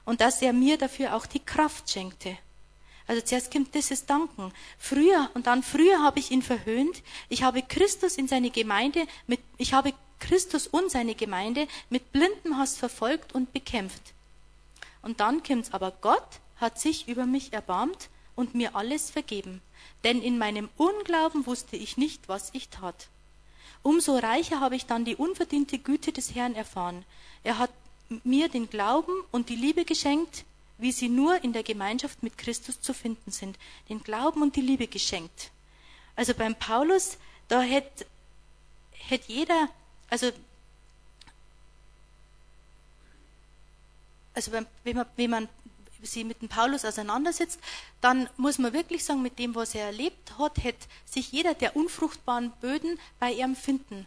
[0.04, 2.36] und dass er mir dafür auch die Kraft schenkte.
[3.06, 4.52] Also zuerst kommt dieses Danken.
[4.78, 7.02] Früher und dann früher habe ich ihn verhöhnt.
[7.28, 12.56] Ich habe Christus in seine Gemeinde mit, ich habe Christus und seine Gemeinde mit blindem
[12.56, 14.14] Hass verfolgt und bekämpft.
[15.02, 19.60] Und dann kommt's aber Gott hat sich über mich erbarmt und mir alles vergeben.
[20.04, 23.08] Denn in meinem Unglauben wusste ich nicht, was ich tat.
[23.86, 27.04] Umso reicher habe ich dann die unverdiente Güte des Herrn erfahren.
[27.44, 27.70] Er hat
[28.24, 30.44] mir den Glauben und die Liebe geschenkt,
[30.76, 33.56] wie sie nur in der Gemeinschaft mit Christus zu finden sind,
[33.88, 35.52] den Glauben und die Liebe geschenkt.
[36.16, 38.06] Also beim Paulus, da hätte
[38.90, 39.68] hätt jeder,
[40.10, 40.32] also,
[44.34, 45.48] also wenn man, wenn man
[46.06, 47.60] sich mit dem Paulus auseinandersetzt,
[48.00, 51.76] dann muss man wirklich sagen, mit dem, was er erlebt hat, hätte sich jeder der
[51.76, 54.06] unfruchtbaren Böden bei ihm finden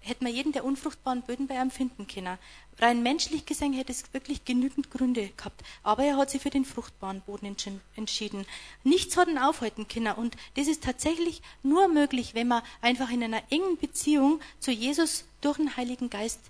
[0.00, 2.38] hätte man jeden der unfruchtbaren Böden bei ihm finden können.
[2.78, 5.62] Rein menschlich gesehen hätte es wirklich genügend Gründe gehabt.
[5.82, 7.54] Aber er hat sich für den fruchtbaren Boden
[7.96, 8.46] entschieden.
[8.84, 10.14] Nichts hat ihn aufhalten können.
[10.14, 15.24] Und das ist tatsächlich nur möglich, wenn man einfach in einer engen Beziehung zu Jesus
[15.42, 16.40] durch den Heiligen Geist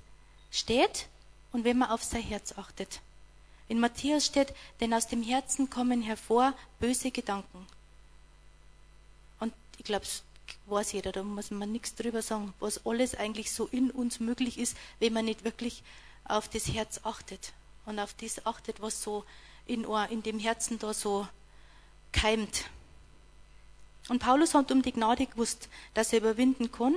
[0.53, 1.09] steht
[1.53, 3.01] und wenn man auf sein Herz achtet.
[3.71, 7.65] In Matthäus steht, denn aus dem Herzen kommen hervor böse Gedanken.
[9.39, 10.07] Und ich glaube,
[10.67, 14.59] weiß jeder, da muss man nichts drüber sagen, was alles eigentlich so in uns möglich
[14.59, 15.85] ist, wenn man nicht wirklich
[16.25, 17.53] auf das Herz achtet
[17.87, 19.25] und auf das achtet, was so
[19.67, 21.29] in, in dem Herzen da so
[22.11, 22.65] keimt.
[24.09, 26.97] Und Paulus hat um die Gnade gewusst, dass er überwinden kann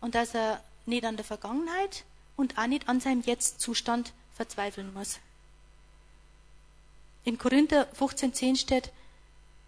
[0.00, 2.02] und dass er nicht an der Vergangenheit
[2.36, 5.20] und auch nicht an seinem Jetzt-Zustand verzweifeln muss.
[7.24, 8.90] In Korinther 15,10 steht,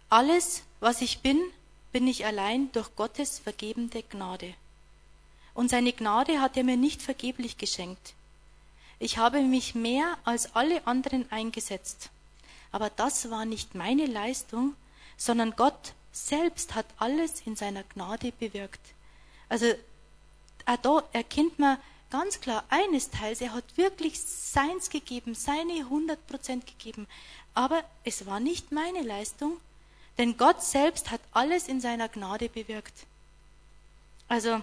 [0.09, 1.41] alles, was ich bin,
[1.91, 4.53] bin ich allein durch Gottes vergebende Gnade.
[5.53, 8.13] Und seine Gnade hat er mir nicht vergeblich geschenkt.
[8.99, 12.09] Ich habe mich mehr als alle anderen eingesetzt.
[12.71, 14.75] Aber das war nicht meine Leistung,
[15.15, 18.81] sondern Gott selbst hat alles in seiner Gnade bewirkt.
[19.47, 19.67] Also
[20.65, 21.77] auch da erkennt man
[22.09, 27.07] ganz klar eines Teils, er hat wirklich seins gegeben, seine hundert Prozent gegeben.
[27.55, 29.57] Aber es war nicht meine Leistung,
[30.17, 32.93] denn Gott selbst hat alles in seiner Gnade bewirkt.
[34.27, 34.61] Also,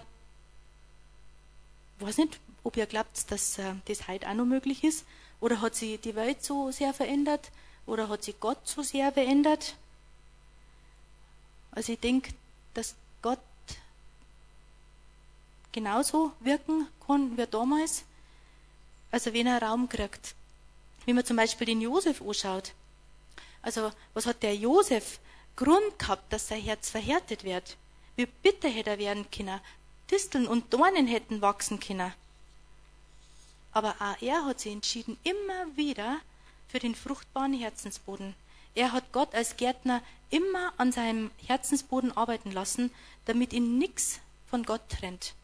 [1.98, 5.04] weiß nicht, ob ihr glaubt, dass äh, das heute auch noch möglich ist.
[5.40, 7.50] Oder hat sich die Welt so sehr verändert?
[7.86, 9.74] Oder hat sich Gott so sehr verändert?
[11.72, 12.32] Also ich denke,
[12.74, 13.40] dass Gott
[15.72, 18.04] genauso wirken kann wie damals.
[19.10, 20.34] Also wenn er Raum kriegt.
[21.06, 22.72] Wenn man zum Beispiel den Josef anschaut.
[23.62, 25.18] Also was hat der Josef
[25.56, 27.76] Grund gehabt, dass sein Herz verhärtet wird.
[28.16, 29.60] Wie bitter hätte er werden können.
[30.10, 32.12] Disteln und Dornen hätten wachsen können.
[33.72, 36.20] Aber auch er hat sich entschieden, immer wieder
[36.68, 38.34] für den fruchtbaren Herzensboden.
[38.74, 42.90] Er hat Gott als Gärtner immer an seinem Herzensboden arbeiten lassen,
[43.26, 45.34] damit ihn nichts von Gott trennt.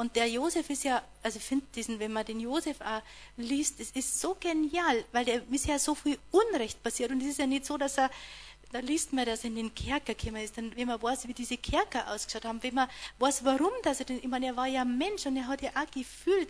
[0.00, 3.02] Und der Josef ist ja, also ich finde diesen, wenn man den Josef auch
[3.36, 7.10] liest, es ist so genial, weil der ist ja so viel Unrecht passiert.
[7.10, 8.10] Und es ist ja nicht so, dass er,
[8.72, 11.34] da liest man, dass er in den Kerker gekommen ist, dann, wenn man weiß, wie
[11.34, 14.68] diese Kerker ausgeschaut haben, wenn man weiß, warum, dass er den, ich meine, er war
[14.68, 16.48] ja Mensch und er hat ja auch gefühlt,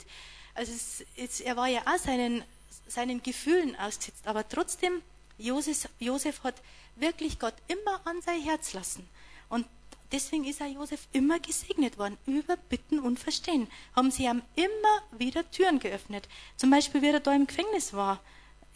[0.54, 2.44] also es, es, er war ja auch seinen,
[2.86, 5.02] seinen Gefühlen ausgesetzt, aber trotzdem,
[5.38, 6.54] Josef, Josef hat
[6.94, 9.08] wirklich Gott immer an sein Herz lassen.
[9.48, 9.66] Und
[10.12, 13.68] Deswegen ist auch Josef immer gesegnet worden, über Bitten und Verstehen.
[13.94, 16.28] Haben sie ihm immer wieder Türen geöffnet.
[16.56, 18.20] Zum Beispiel, wie er da im Gefängnis war.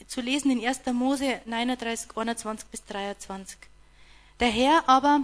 [0.06, 0.80] Zu lesen in 1.
[0.92, 3.58] Mose 39, 21 bis 23.
[4.40, 5.22] Der Herr aber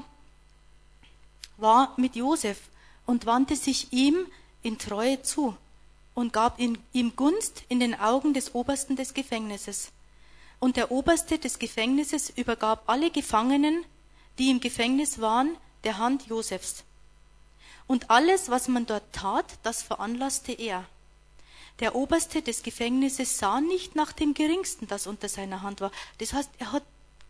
[1.56, 2.58] war mit Josef
[3.06, 4.26] und wandte sich ihm
[4.62, 5.56] in Treue zu
[6.14, 9.90] und gab ihm Gunst in den Augen des Obersten des Gefängnisses.
[10.58, 13.84] Und der Oberste des Gefängnisses übergab alle Gefangenen,
[14.38, 16.84] die im Gefängnis waren, der Hand Josefs.
[17.86, 20.84] Und alles, was man dort tat, das veranlasste er.
[21.80, 25.90] Der Oberste des Gefängnisses sah nicht nach dem Geringsten, das unter seiner Hand war.
[26.18, 26.84] Das heißt, er hat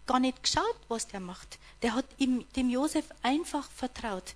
[0.06, 1.58] gar nicht geschaut, was der macht.
[1.82, 4.34] Der hat ihm, dem Josef einfach vertraut.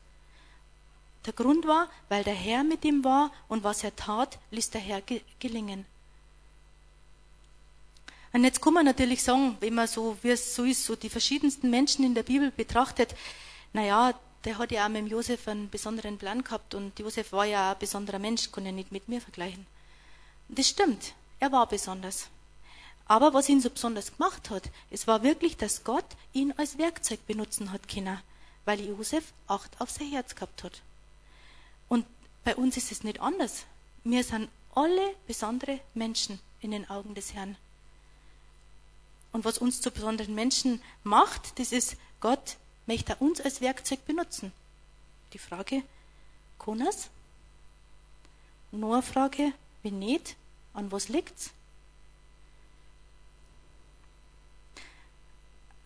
[1.27, 4.81] Der Grund war, weil der Herr mit ihm war und was er tat, ließ der
[4.81, 5.85] Herr ge gelingen.
[8.33, 11.09] Und jetzt kann man natürlich sagen, wenn man so, wie es so ist, so die
[11.09, 13.15] verschiedensten Menschen in der Bibel betrachtet,
[13.75, 17.73] naja, der hat ja auch mit Josef einen besonderen Plan gehabt und Josef war ja
[17.73, 19.67] ein besonderer Mensch, kann ja nicht mit mir vergleichen.
[20.49, 22.29] Das stimmt, er war besonders.
[23.07, 27.27] Aber was ihn so besonders gemacht hat, es war wirklich, dass Gott ihn als Werkzeug
[27.27, 28.21] benutzen hat können,
[28.65, 30.81] weil Josef Acht auf sein Herz gehabt hat.
[31.89, 32.07] Und
[32.45, 33.65] bei uns ist es nicht anders.
[34.05, 37.57] Wir sind alle besondere Menschen in den Augen des Herrn.
[39.33, 44.05] Und was uns zu besonderen Menschen macht, das ist, Gott möchte er uns als Werkzeug
[44.07, 44.53] benutzen?
[45.33, 45.83] Die Frage,
[46.59, 47.09] kann er's?
[48.73, 50.37] Noch eine Frage, wenn nicht,
[50.73, 51.51] an was liegt's?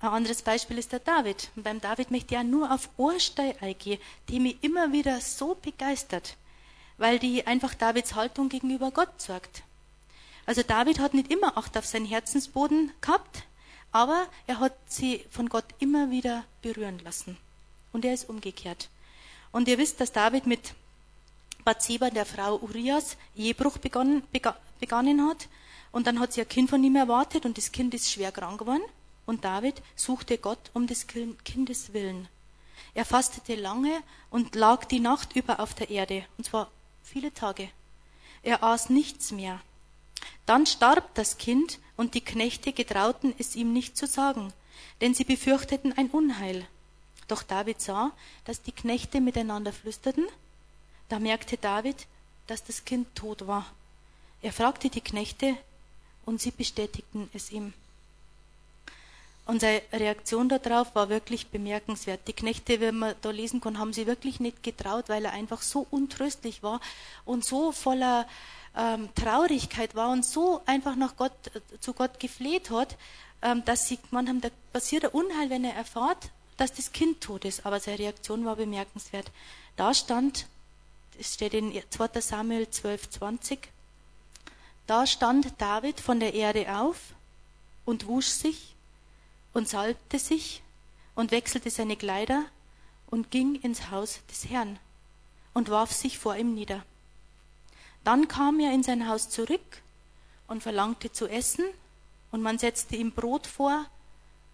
[0.01, 1.51] Ein anderes Beispiel ist der David.
[1.57, 5.57] Und beim David möchte ich ja nur auf Ohrstein eingehen, die mich immer wieder so
[5.57, 6.37] begeistert,
[6.99, 9.63] weil die einfach Davids Haltung gegenüber Gott sorgt.
[10.47, 13.43] Also David hat nicht immer Acht auf seinen Herzensboden gehabt,
[13.93, 17.37] aber er hat sie von Gott immer wieder berühren lassen.
[17.93, 18.89] Und er ist umgekehrt.
[19.53, 20.75] Und ihr wisst, dass David mit
[21.65, 24.23] Bathseba, der Frau Urias, Ehebruch begonnen,
[24.81, 25.49] begonnen hat.
[25.91, 28.59] Und dann hat sie ein Kind von ihm erwartet und das Kind ist schwer krank
[28.59, 28.83] geworden.
[29.27, 32.29] Und David suchte Gott um des Kindes willen.
[32.95, 36.71] Er fastete lange und lag die Nacht über auf der Erde, und zwar
[37.03, 37.69] viele Tage.
[38.43, 39.61] Er aß nichts mehr.
[40.49, 44.51] Dann starb das Kind, und die Knechte getrauten es ihm nicht zu sagen,
[45.03, 46.67] denn sie befürchteten ein Unheil.
[47.27, 48.13] Doch David sah,
[48.47, 50.27] dass die Knechte miteinander flüsterten.
[51.11, 52.07] Da merkte David,
[52.47, 53.67] dass das Kind tot war.
[54.41, 55.55] Er fragte die Knechte,
[56.25, 57.75] und sie bestätigten es ihm.
[59.49, 62.21] Und seine Reaktion darauf war wirklich bemerkenswert.
[62.29, 65.63] Die Knechte, wenn man da lesen kann, haben sie wirklich nicht getraut, weil er einfach
[65.63, 66.83] so untröstlich war
[67.25, 68.29] und so voller
[68.77, 72.99] ähm, Traurigkeit war und so einfach nach Gott, äh, zu Gott gefleht hat,
[73.41, 77.23] ähm, dass sie gemeint haben, da passiert ein Unheil, wenn er erfahrt, dass das Kind
[77.23, 77.65] tot ist.
[77.65, 79.31] Aber seine Reaktion war bemerkenswert.
[79.77, 80.45] Da stand,
[81.19, 82.21] es steht in 2.
[82.21, 83.71] Samuel 12, 20,
[84.87, 86.99] da stand David von der Erde auf
[87.87, 88.75] und wusch sich
[89.59, 90.63] und salbte sich
[91.17, 92.45] und wechselte seine Kleider
[93.09, 94.79] und ging ins Haus des Herrn
[95.53, 96.85] und warf sich vor ihm nieder.
[98.05, 99.83] Dann kam er in sein Haus zurück
[100.47, 101.65] und verlangte zu essen,
[102.31, 103.87] und man setzte ihm Brot vor,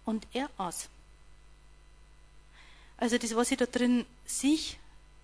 [0.05, 0.89] und er aß.
[2.97, 4.75] Also das, was ich da drin sehe,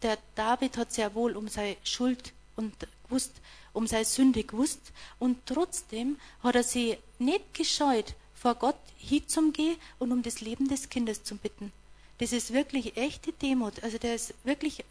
[0.02, 3.34] der David hat sehr wohl um seine Schuld und gewusst,
[3.74, 10.12] um seine Sünde gewusst, und trotzdem hat er sie nicht gescheut, vor Gott hinzugehen und
[10.12, 11.72] um das Leben des Kindes zu bitten.
[12.18, 13.84] Das ist wirklich echte Demut.
[13.84, 14.84] Also der ist wirklich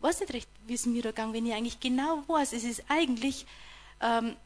[0.00, 2.84] weiß nicht recht, wie es mir da gegangen, wenn ich eigentlich genau weiß, es ist
[2.88, 3.46] eigentlich,
[4.00, 4.36] ähm,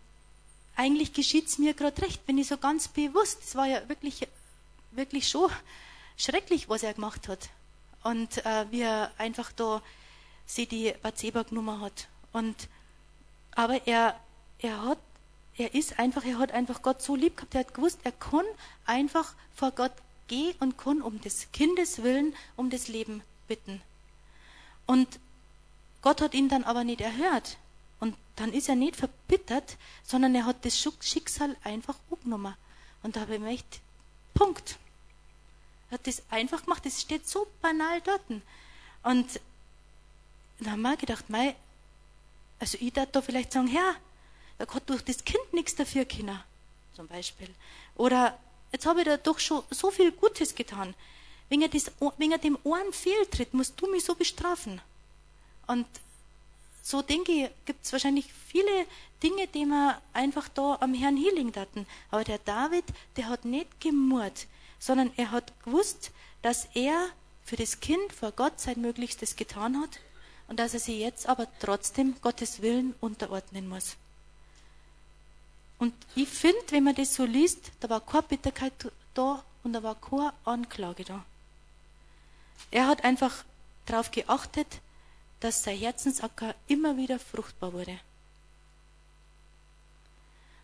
[0.77, 4.27] eigentlich geschieht es mir gerade recht, wenn ich so ganz bewusst, es war ja wirklich,
[4.93, 5.51] wirklich schon
[6.17, 7.51] schrecklich, was er gemacht hat.
[8.03, 9.81] Und äh, wie er einfach da
[10.47, 12.09] sie die Bathseba genommen hat.
[12.33, 12.69] Und,
[13.53, 14.19] aber er,
[14.59, 14.99] er hat,
[15.57, 18.45] er ist einfach, er hat einfach Gott so lieb gehabt, er hat gewusst, er kann
[18.87, 19.93] einfach vor Gott
[20.29, 23.83] gehen und kann um des Kindes willen, um das Leben bitten.
[24.87, 25.19] Und
[26.01, 27.59] Gott hat ihn dann aber nicht erhört.
[28.01, 32.57] Und dann ist er nicht verbittert, sondern er hat das Schicksal einfach umgenommen.
[33.03, 33.81] Und da habe ich mir echt,
[34.35, 34.79] Punkt.
[35.91, 38.23] Er hat das einfach gemacht, das steht so banal dort.
[39.03, 39.41] Und
[40.61, 41.55] dann haben wir gedacht, mei,
[42.59, 43.97] also ich darf da vielleicht sagen, Herr,
[44.65, 46.39] da hat durch das Kind nichts dafür können,
[46.95, 47.49] zum Beispiel.
[47.97, 48.39] Oder
[48.71, 50.95] jetzt habe ich da doch schon so viel Gutes getan.
[51.49, 54.81] Wenn er, das, wenn er dem Ohren fehltritt, musst du mich so bestrafen.
[55.67, 55.87] Und
[56.81, 58.87] so denke ich, gibt es wahrscheinlich viele
[59.21, 61.85] Dinge, die wir einfach da am Herrn Healing hatten.
[62.13, 62.85] Aber der David,
[63.17, 64.47] der hat nicht gemurrt,
[64.79, 67.09] sondern er hat gewusst, dass er
[67.45, 69.99] für das Kind vor Gott sein Möglichstes getan hat
[70.47, 73.97] und dass er sie jetzt aber trotzdem Gottes Willen unterordnen muss.
[75.83, 78.73] Und ich finde, wenn man das so liest, da war keine Bitterkeit
[79.15, 81.25] da und da war keine Anklage da.
[82.71, 83.45] Er hat einfach
[83.87, 84.81] darauf geachtet,
[85.41, 87.99] dass sein Herzensacker immer wieder fruchtbar wurde.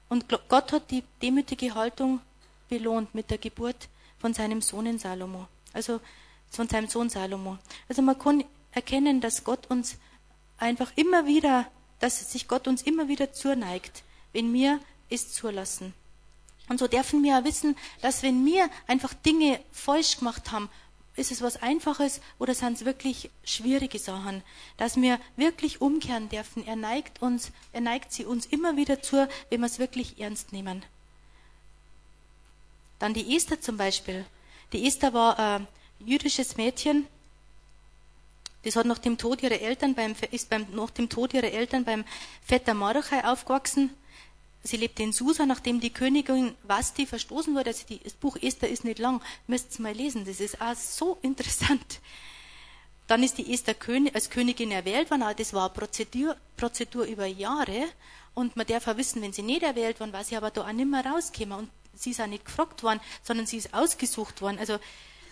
[0.09, 2.21] Und Gott hat die demütige Haltung
[2.69, 3.89] belohnt mit der Geburt
[4.21, 5.49] von seinem Sohn in Salomo.
[5.73, 6.01] Also
[6.49, 7.59] von seinem Sohn Salomo.
[7.89, 9.97] Also man kann erkennen, dass Gott uns
[10.59, 11.67] einfach immer wieder,
[11.99, 14.79] dass sich Gott uns immer wieder zuneigt, wenn wir
[15.11, 15.95] es zulassen.
[16.69, 20.69] Und so dürfen wir ja wissen, dass wenn wir einfach Dinge falsch gemacht haben,
[21.17, 24.43] ist es was Einfaches oder sind es wirklich schwierige Sachen,
[24.77, 26.67] dass wir wirklich umkehren dürfen.
[26.67, 30.53] Er neigt uns, er neigt sie uns immer wieder zu, wenn wir es wirklich ernst
[30.53, 30.85] nehmen.
[32.99, 34.25] Dann die Esther zum Beispiel.
[34.73, 35.67] Die Esther war ein
[35.99, 37.07] jüdisches Mädchen,
[38.65, 41.85] das hat nach dem Tod ihrer Eltern beim, ist beim, nach dem Tod ihrer Eltern
[41.85, 42.05] beim
[42.45, 43.91] Vetter Mordechai aufgewachsen.
[44.69, 47.71] Sie lebte in Susa, nachdem die Königin Vasti verstoßen wurde.
[47.71, 50.27] Also das Buch Esther ist nicht lang, müsst ihr mal lesen.
[50.27, 52.01] Das ist auch so interessant.
[53.07, 55.25] Dann ist die Esther König, als Königin erwählt worden.
[55.39, 57.87] Das war eine Prozedur, Prozedur über Jahre.
[58.35, 60.73] Und man darf auch wissen, wenn sie nicht erwählt worden, war sie aber da auch
[60.73, 61.61] nicht mehr rausgekommen.
[61.61, 64.59] Und sie ist auch nicht gefragt worden, sondern sie ist ausgesucht worden.
[64.59, 64.79] Also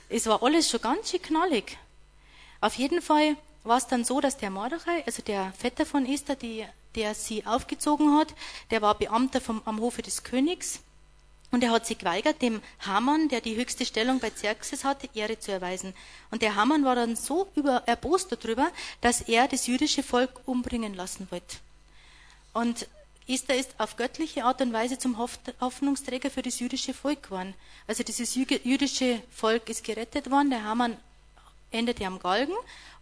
[0.09, 1.77] es war alles schon ganz schön knallig.
[2.63, 6.37] Auf jeden Fall war es dann so, dass der Mordechai, also der Vetter von Esther,
[6.37, 6.65] die
[6.97, 8.35] der sie aufgezogen hat,
[8.71, 10.81] der war Beamter vom, am Hofe des Königs.
[11.53, 15.39] Und er hat sich geweigert, dem Hamann, der die höchste Stellung bei Xerxes hatte, Ehre
[15.39, 15.95] zu erweisen.
[16.31, 18.69] Und der Hamann war dann so über, erbost darüber,
[19.01, 21.59] dass er das jüdische Volk umbringen lassen wollte.
[22.53, 22.89] Und
[23.29, 27.55] Esther ist auf göttliche Art und Weise zum Hoffnungsträger für das jüdische Volk geworden.
[27.87, 30.97] Also dieses jüdische Volk ist gerettet worden, der Hamann
[31.71, 32.55] endete am Galgen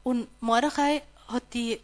[0.03, 1.79] und Mordechai hat die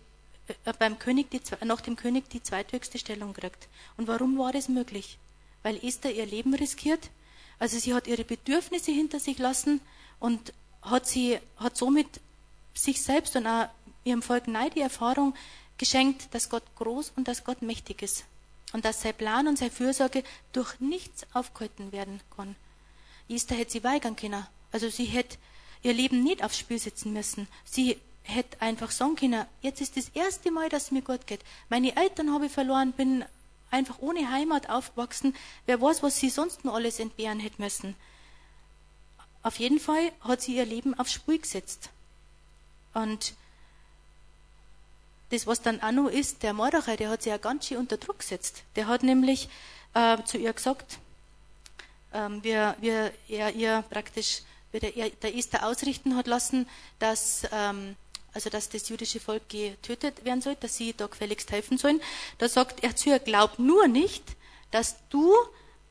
[0.78, 3.68] beim König die, nach dem König die zweithöchste Stellung gekriegt.
[3.96, 5.18] Und warum war das möglich?
[5.62, 7.10] Weil Esther ihr Leben riskiert.
[7.58, 9.80] Also sie hat ihre Bedürfnisse hinter sich lassen
[10.18, 12.20] und hat sie, hat somit
[12.74, 13.68] sich selbst und auch
[14.04, 15.34] ihrem Volk Neid die Erfahrung
[15.76, 18.24] geschenkt, dass Gott groß und dass Gott mächtig ist.
[18.72, 20.22] Und dass sein Plan und seine Fürsorge
[20.52, 22.54] durch nichts aufgehalten werden kann.
[23.28, 24.46] Esther hätte sie weigern können.
[24.72, 25.36] Also sie hätte
[25.82, 27.48] ihr Leben nicht aufs Spiel setzen müssen.
[27.64, 27.98] Sie
[28.30, 31.40] hätte einfach sagen können, jetzt ist das erste Mal, dass es mir gut geht.
[31.68, 33.24] Meine Eltern habe ich verloren, bin
[33.70, 35.34] einfach ohne Heimat aufgewachsen.
[35.66, 37.94] Wer weiß, was sie sonst noch alles entbehren hätte müssen.
[39.42, 41.90] Auf jeden Fall hat sie ihr Leben aufs Spiel gesetzt.
[42.92, 43.34] Und
[45.30, 47.96] das, was dann auch noch ist, der Mordechai, der hat sie ja ganz schön unter
[47.96, 48.64] Druck gesetzt.
[48.76, 49.48] Der hat nämlich
[49.94, 50.98] äh, zu ihr gesagt,
[52.12, 56.68] ähm, wir, wir, er ihr praktisch, wie der, der Esther ausrichten hat lassen,
[56.98, 57.96] dass ähm,
[58.32, 62.00] also dass das jüdische Volk getötet werden soll, dass sie da gefälligst helfen sollen.
[62.38, 64.24] Da sagt er zu ihr, glaub nur nicht,
[64.70, 65.34] dass du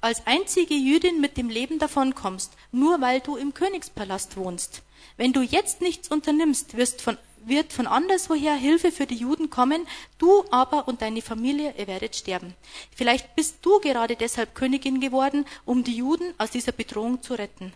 [0.02, 4.82] als einzige Jüdin mit dem Leben davonkommst, nur weil du im Königspalast wohnst.
[5.18, 9.86] Wenn du jetzt nichts unternimmst, wirst von, wird von anderswoher Hilfe für die Juden kommen,
[10.18, 12.54] du aber und deine Familie, ihr werdet sterben.
[12.96, 17.74] Vielleicht bist du gerade deshalb Königin geworden, um die Juden aus dieser Bedrohung zu retten.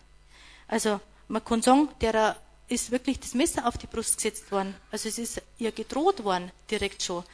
[0.68, 2.36] Also, man kann sagen, der
[2.68, 4.74] ist wirklich das Messer auf die Brust gesetzt worden.
[4.90, 7.24] Also es ist ihr gedroht worden, direkt schon.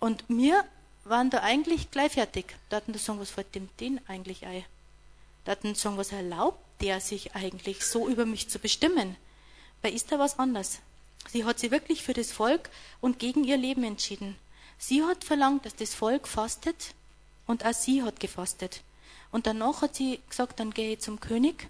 [0.00, 0.64] Und wir
[1.04, 2.56] waren da eigentlich gleich fertig.
[2.68, 4.64] Da hatten die sagen, was fällt dem den eigentlich ein?
[5.44, 9.16] Da hatten die sagen, was erlaubt der sich eigentlich so über mich zu bestimmen?
[9.82, 10.78] Bei Esther war es anders.
[11.28, 12.70] Sie hat sich wirklich für das Volk
[13.00, 14.36] und gegen ihr Leben entschieden.
[14.78, 16.94] Sie hat verlangt, dass das Volk fastet
[17.46, 18.82] und auch sie hat gefastet.
[19.32, 21.68] Und danach hat sie gesagt, dann gehe ich zum König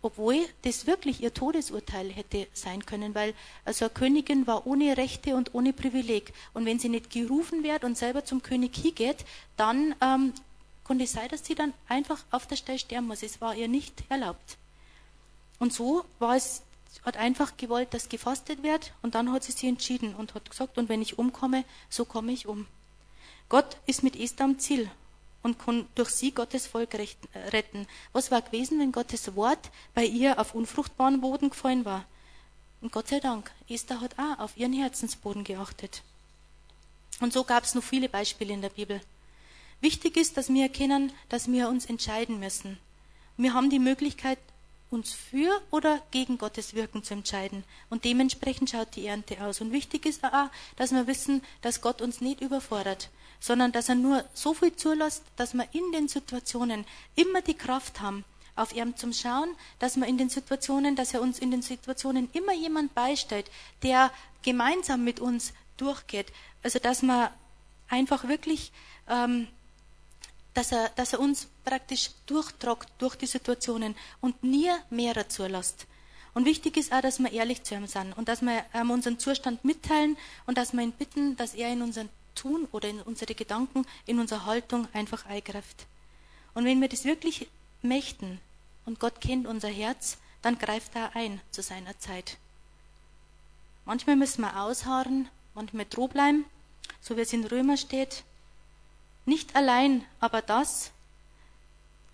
[0.00, 3.34] obwohl das wirklich ihr Todesurteil hätte sein können, weil
[3.64, 6.32] also eine Königin war ohne Rechte und ohne Privileg.
[6.54, 9.24] Und wenn sie nicht gerufen wird und selber zum König hingeht,
[9.56, 10.32] dann ähm,
[10.84, 13.22] konnte es sein, dass sie dann einfach auf der Stelle sterben muss.
[13.22, 14.56] Es war ihr nicht erlaubt.
[15.58, 16.62] Und so war es,
[17.04, 20.78] hat einfach gewollt, dass gefastet wird und dann hat sie sich entschieden und hat gesagt,
[20.78, 22.66] und wenn ich umkomme, so komme ich um.
[23.48, 24.88] Gott ist mit Esther am Ziel
[25.48, 27.06] und kann durch sie Gottes Volk äh,
[27.48, 27.86] retten.
[28.12, 32.04] Was war gewesen, wenn Gottes Wort bei ihr auf unfruchtbaren Boden gefallen war?
[32.80, 36.02] Und Gott sei Dank, Esther hat auch auf ihren Herzensboden geachtet.
[37.20, 39.00] Und so gab es noch viele Beispiele in der Bibel.
[39.80, 42.78] Wichtig ist, dass wir erkennen, dass wir uns entscheiden müssen.
[43.36, 44.38] Wir haben die Möglichkeit,
[44.90, 47.64] uns für oder gegen Gottes Wirken zu entscheiden.
[47.90, 49.60] Und dementsprechend schaut die Ernte aus.
[49.60, 53.10] Und wichtig ist auch, dass wir wissen, dass Gott uns nicht überfordert,
[53.40, 56.84] sondern dass er nur so viel zulässt, dass wir in den Situationen
[57.14, 58.24] immer die Kraft haben,
[58.56, 62.28] auf ihm zum Schauen, dass wir in den Situationen, dass er uns in den Situationen
[62.32, 63.50] immer jemand beisteht,
[63.82, 64.10] der
[64.42, 66.32] gemeinsam mit uns durchgeht.
[66.62, 67.30] Also dass man
[67.88, 68.72] einfach wirklich
[69.08, 69.48] ähm,
[70.58, 75.86] dass er, dass er uns praktisch durchtrockt durch die Situationen und nie mehr zulässt.
[76.34, 79.20] Und wichtig ist auch, dass wir ehrlich zu ihm sind und dass wir ihm unseren
[79.20, 80.16] Zustand mitteilen
[80.46, 82.06] und dass wir ihn bitten, dass er in unser
[82.38, 85.86] Tun oder in unsere Gedanken, in unsere Haltung einfach eingreift.
[86.54, 87.48] Und wenn wir das wirklich
[87.82, 88.40] möchten
[88.86, 92.36] und Gott kennt unser Herz, dann greift er ein zu seiner Zeit.
[93.84, 96.44] Manchmal müssen wir ausharren, manchmal droh bleiben,
[97.00, 98.22] so wie es in Römer steht,
[99.26, 100.90] nicht allein aber das,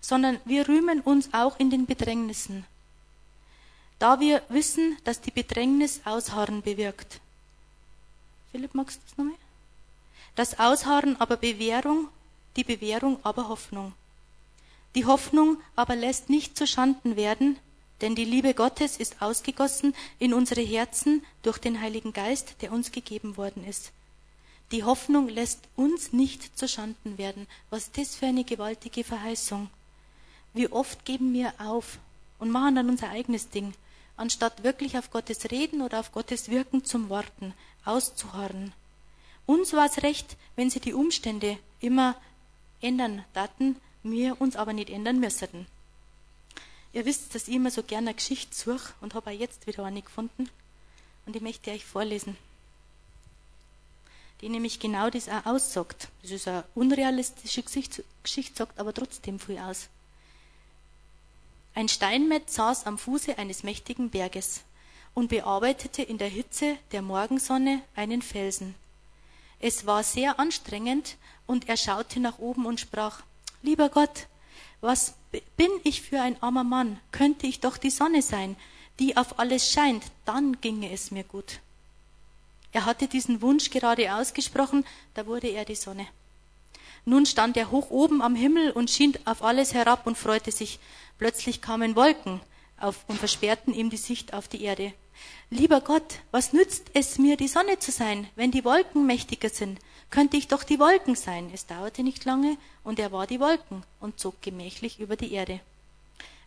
[0.01, 2.65] sondern wir rühmen uns auch in den Bedrängnissen,
[3.99, 7.19] da wir wissen, dass die Bedrängnis Ausharren bewirkt.
[8.51, 9.44] Philipp, magst du das nochmal?
[10.35, 12.09] Das Ausharren aber Bewährung,
[12.55, 13.93] die Bewährung aber Hoffnung.
[14.93, 17.57] Die Hoffnung aber lässt nicht zu Schanden werden,
[18.01, 22.91] denn die Liebe Gottes ist ausgegossen in unsere Herzen durch den Heiligen Geist, der uns
[22.91, 23.91] gegeben worden ist.
[24.71, 27.47] Die Hoffnung lässt uns nicht zu Schanden werden.
[27.69, 29.69] Was ist das für eine gewaltige Verheißung?
[30.53, 31.97] Wie oft geben wir auf
[32.39, 33.73] und machen dann unser eigenes Ding,
[34.17, 37.53] anstatt wirklich auf Gottes Reden oder auf Gottes Wirken zum Warten,
[37.85, 38.73] auszuharren.
[39.45, 42.15] Uns war es recht, wenn sie die Umstände immer
[42.81, 45.67] ändern daten, wir uns aber nicht ändern müssten.
[46.93, 49.83] Ihr wisst, dass ich immer so gerne eine Geschichte suche und habe auch jetzt wieder
[49.83, 50.49] eine gefunden.
[51.25, 52.37] Und ich möchte euch vorlesen
[54.41, 56.09] die nämlich genau das auch aussagt.
[56.21, 59.87] Das ist eine unrealistische Geschichte, sagt aber trotzdem viel aus.
[61.73, 64.61] Ein Steinmetz saß am Fuße eines mächtigen Berges
[65.13, 68.75] und bearbeitete in der Hitze der Morgensonne einen Felsen.
[69.67, 73.23] Es war sehr anstrengend und er schaute nach oben und sprach,
[73.63, 74.27] Lieber Gott,
[74.79, 75.15] was
[75.57, 76.99] bin ich für ein armer Mann?
[77.11, 78.57] Könnte ich doch die Sonne sein,
[78.99, 81.61] die auf alles scheint, dann ginge es mir gut.
[82.73, 84.85] Er hatte diesen Wunsch gerade ausgesprochen,
[85.15, 86.05] da wurde er die Sonne.
[87.03, 90.77] Nun stand er hoch oben am Himmel und schien auf alles herab und freute sich.
[91.17, 92.39] Plötzlich kamen Wolken
[92.77, 94.93] auf und versperrten ihm die Sicht auf die Erde.
[95.49, 99.79] Lieber Gott, was nützt es mir, die Sonne zu sein, wenn die Wolken mächtiger sind?
[100.09, 101.49] Könnte ich doch die Wolken sein.
[101.53, 105.59] Es dauerte nicht lange, und er war die Wolken und zog gemächlich über die Erde.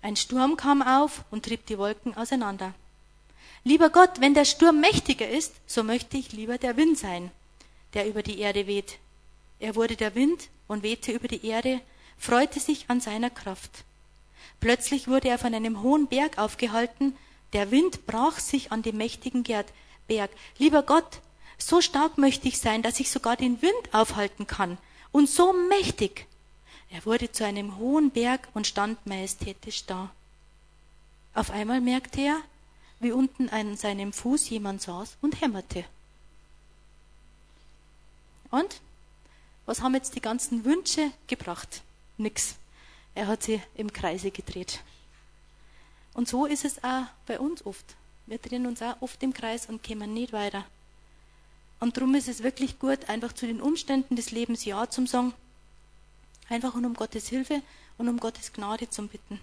[0.03, 2.74] Ein Sturm kam auf und trieb die Wolken auseinander.
[3.64, 7.31] Lieber Gott, wenn der Sturm mächtiger ist, so möchte ich lieber der Wind sein,
[7.95, 8.99] der über die Erde weht.
[9.59, 11.81] Er wurde der Wind und wehte über die Erde,
[12.16, 13.85] freute sich an seiner Kraft.
[14.61, 17.16] Plötzlich wurde er von einem hohen Berg aufgehalten,
[17.53, 19.44] der Wind brach sich an dem mächtigen
[20.07, 20.30] Berg.
[20.59, 21.20] Lieber Gott,
[21.59, 24.78] so stark möchte ich sein, dass ich sogar den Wind aufhalten kann,
[25.12, 26.26] und so mächtig.
[26.90, 30.11] Er wurde zu einem hohen Berg und stand majestätisch da.
[31.34, 32.40] Auf einmal merkte er,
[33.01, 35.84] wie unten an seinem Fuß jemand saß und hämmerte.
[38.51, 38.80] Und?
[39.66, 41.82] Was haben jetzt die ganzen Wünsche gebracht?
[42.16, 42.55] Nix.
[43.18, 44.78] Er hat sie im Kreise gedreht.
[46.14, 47.96] Und so ist es auch bei uns oft.
[48.26, 50.64] Wir drehen uns auch oft im Kreis und kommen nicht weiter.
[51.80, 55.34] Und darum ist es wirklich gut, einfach zu den Umständen des Lebens Ja zum sagen,
[56.48, 57.60] einfach um Gottes Hilfe
[57.96, 59.40] und um Gottes Gnade zu bitten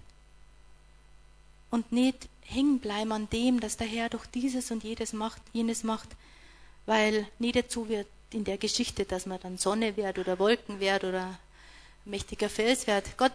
[1.69, 5.83] und nicht hängen bleiben an dem, dass der Herr doch dieses und jedes macht, jenes
[5.83, 6.07] macht,
[6.85, 11.03] weil nicht dazu wird in der Geschichte, dass man dann Sonne wird oder Wolken wird
[11.03, 11.37] oder
[12.05, 13.17] mächtiger Fels wird.
[13.17, 13.33] Gott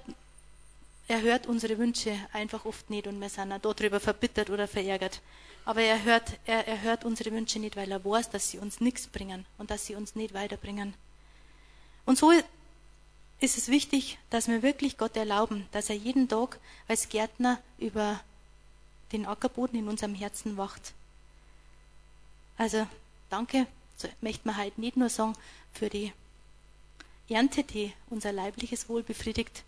[1.11, 5.21] erhört unsere Wünsche einfach oft nicht und wir sind auch darüber verbittert oder verärgert.
[5.65, 8.81] Aber er hört, er, er hört unsere Wünsche nicht, weil er weiß, dass sie uns
[8.81, 10.95] nichts bringen und dass sie uns nicht weiterbringen.
[12.07, 12.31] Und so
[13.41, 18.21] ist es wichtig, dass wir wirklich Gott erlauben, dass er jeden Tag als Gärtner über
[19.11, 20.93] den Ackerboden in unserem Herzen wacht.
[22.57, 22.87] Also
[23.31, 25.35] danke, so möchte man halt nicht nur sagen
[25.73, 26.13] für die
[27.29, 29.65] Ernte, die unser leibliches Wohl befriedigt,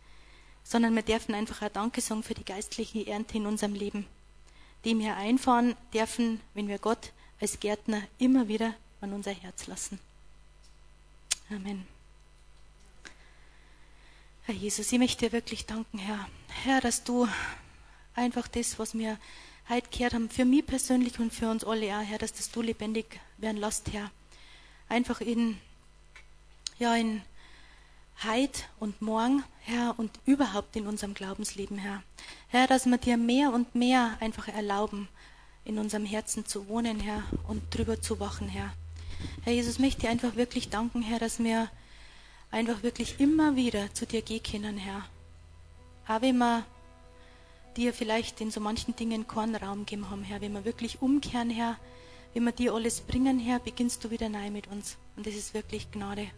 [0.65, 4.07] sondern wir dürfen einfach auch Danke sagen für die geistliche Ernte in unserem Leben,
[4.85, 9.99] die wir einfahren dürfen, wenn wir Gott als Gärtner immer wieder an unser Herz lassen.
[11.51, 11.87] Amen.
[14.45, 16.29] Herr Jesus, ich möchte dir wirklich danken, Herr.
[16.49, 17.29] Herr, dass du
[18.15, 19.19] einfach das, was wir
[19.69, 22.63] heute gehört haben, für mich persönlich und für uns alle auch, Herr, dass das du
[22.63, 24.11] lebendig werden lässt, Herr.
[24.89, 25.59] Einfach in,
[26.79, 27.23] ja, in
[28.23, 32.03] Heid und morgen, Herr, und überhaupt in unserem Glaubensleben, Herr.
[32.49, 35.09] Herr, dass wir dir mehr und mehr einfach erlauben,
[35.65, 38.73] in unserem Herzen zu wohnen, Herr, und drüber zu wachen, Herr.
[39.43, 41.69] Herr Jesus, möchte dir einfach wirklich danken, Herr, dass wir
[42.51, 45.05] einfach wirklich immer wieder zu dir gehen können, Herr.
[46.07, 46.65] Auch wenn wir
[47.77, 51.51] dir vielleicht in so manchen Dingen keinen Raum geben haben, Herr, wenn wir wirklich umkehren,
[51.51, 51.77] Herr,
[52.35, 54.97] wenn wir dir alles bringen, Herr, beginnst du wieder neu mit uns.
[55.17, 56.29] Und das ist wirklich Gnade.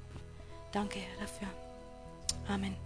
[0.72, 1.63] Danke, Herr, dafür.
[2.48, 2.83] Amen.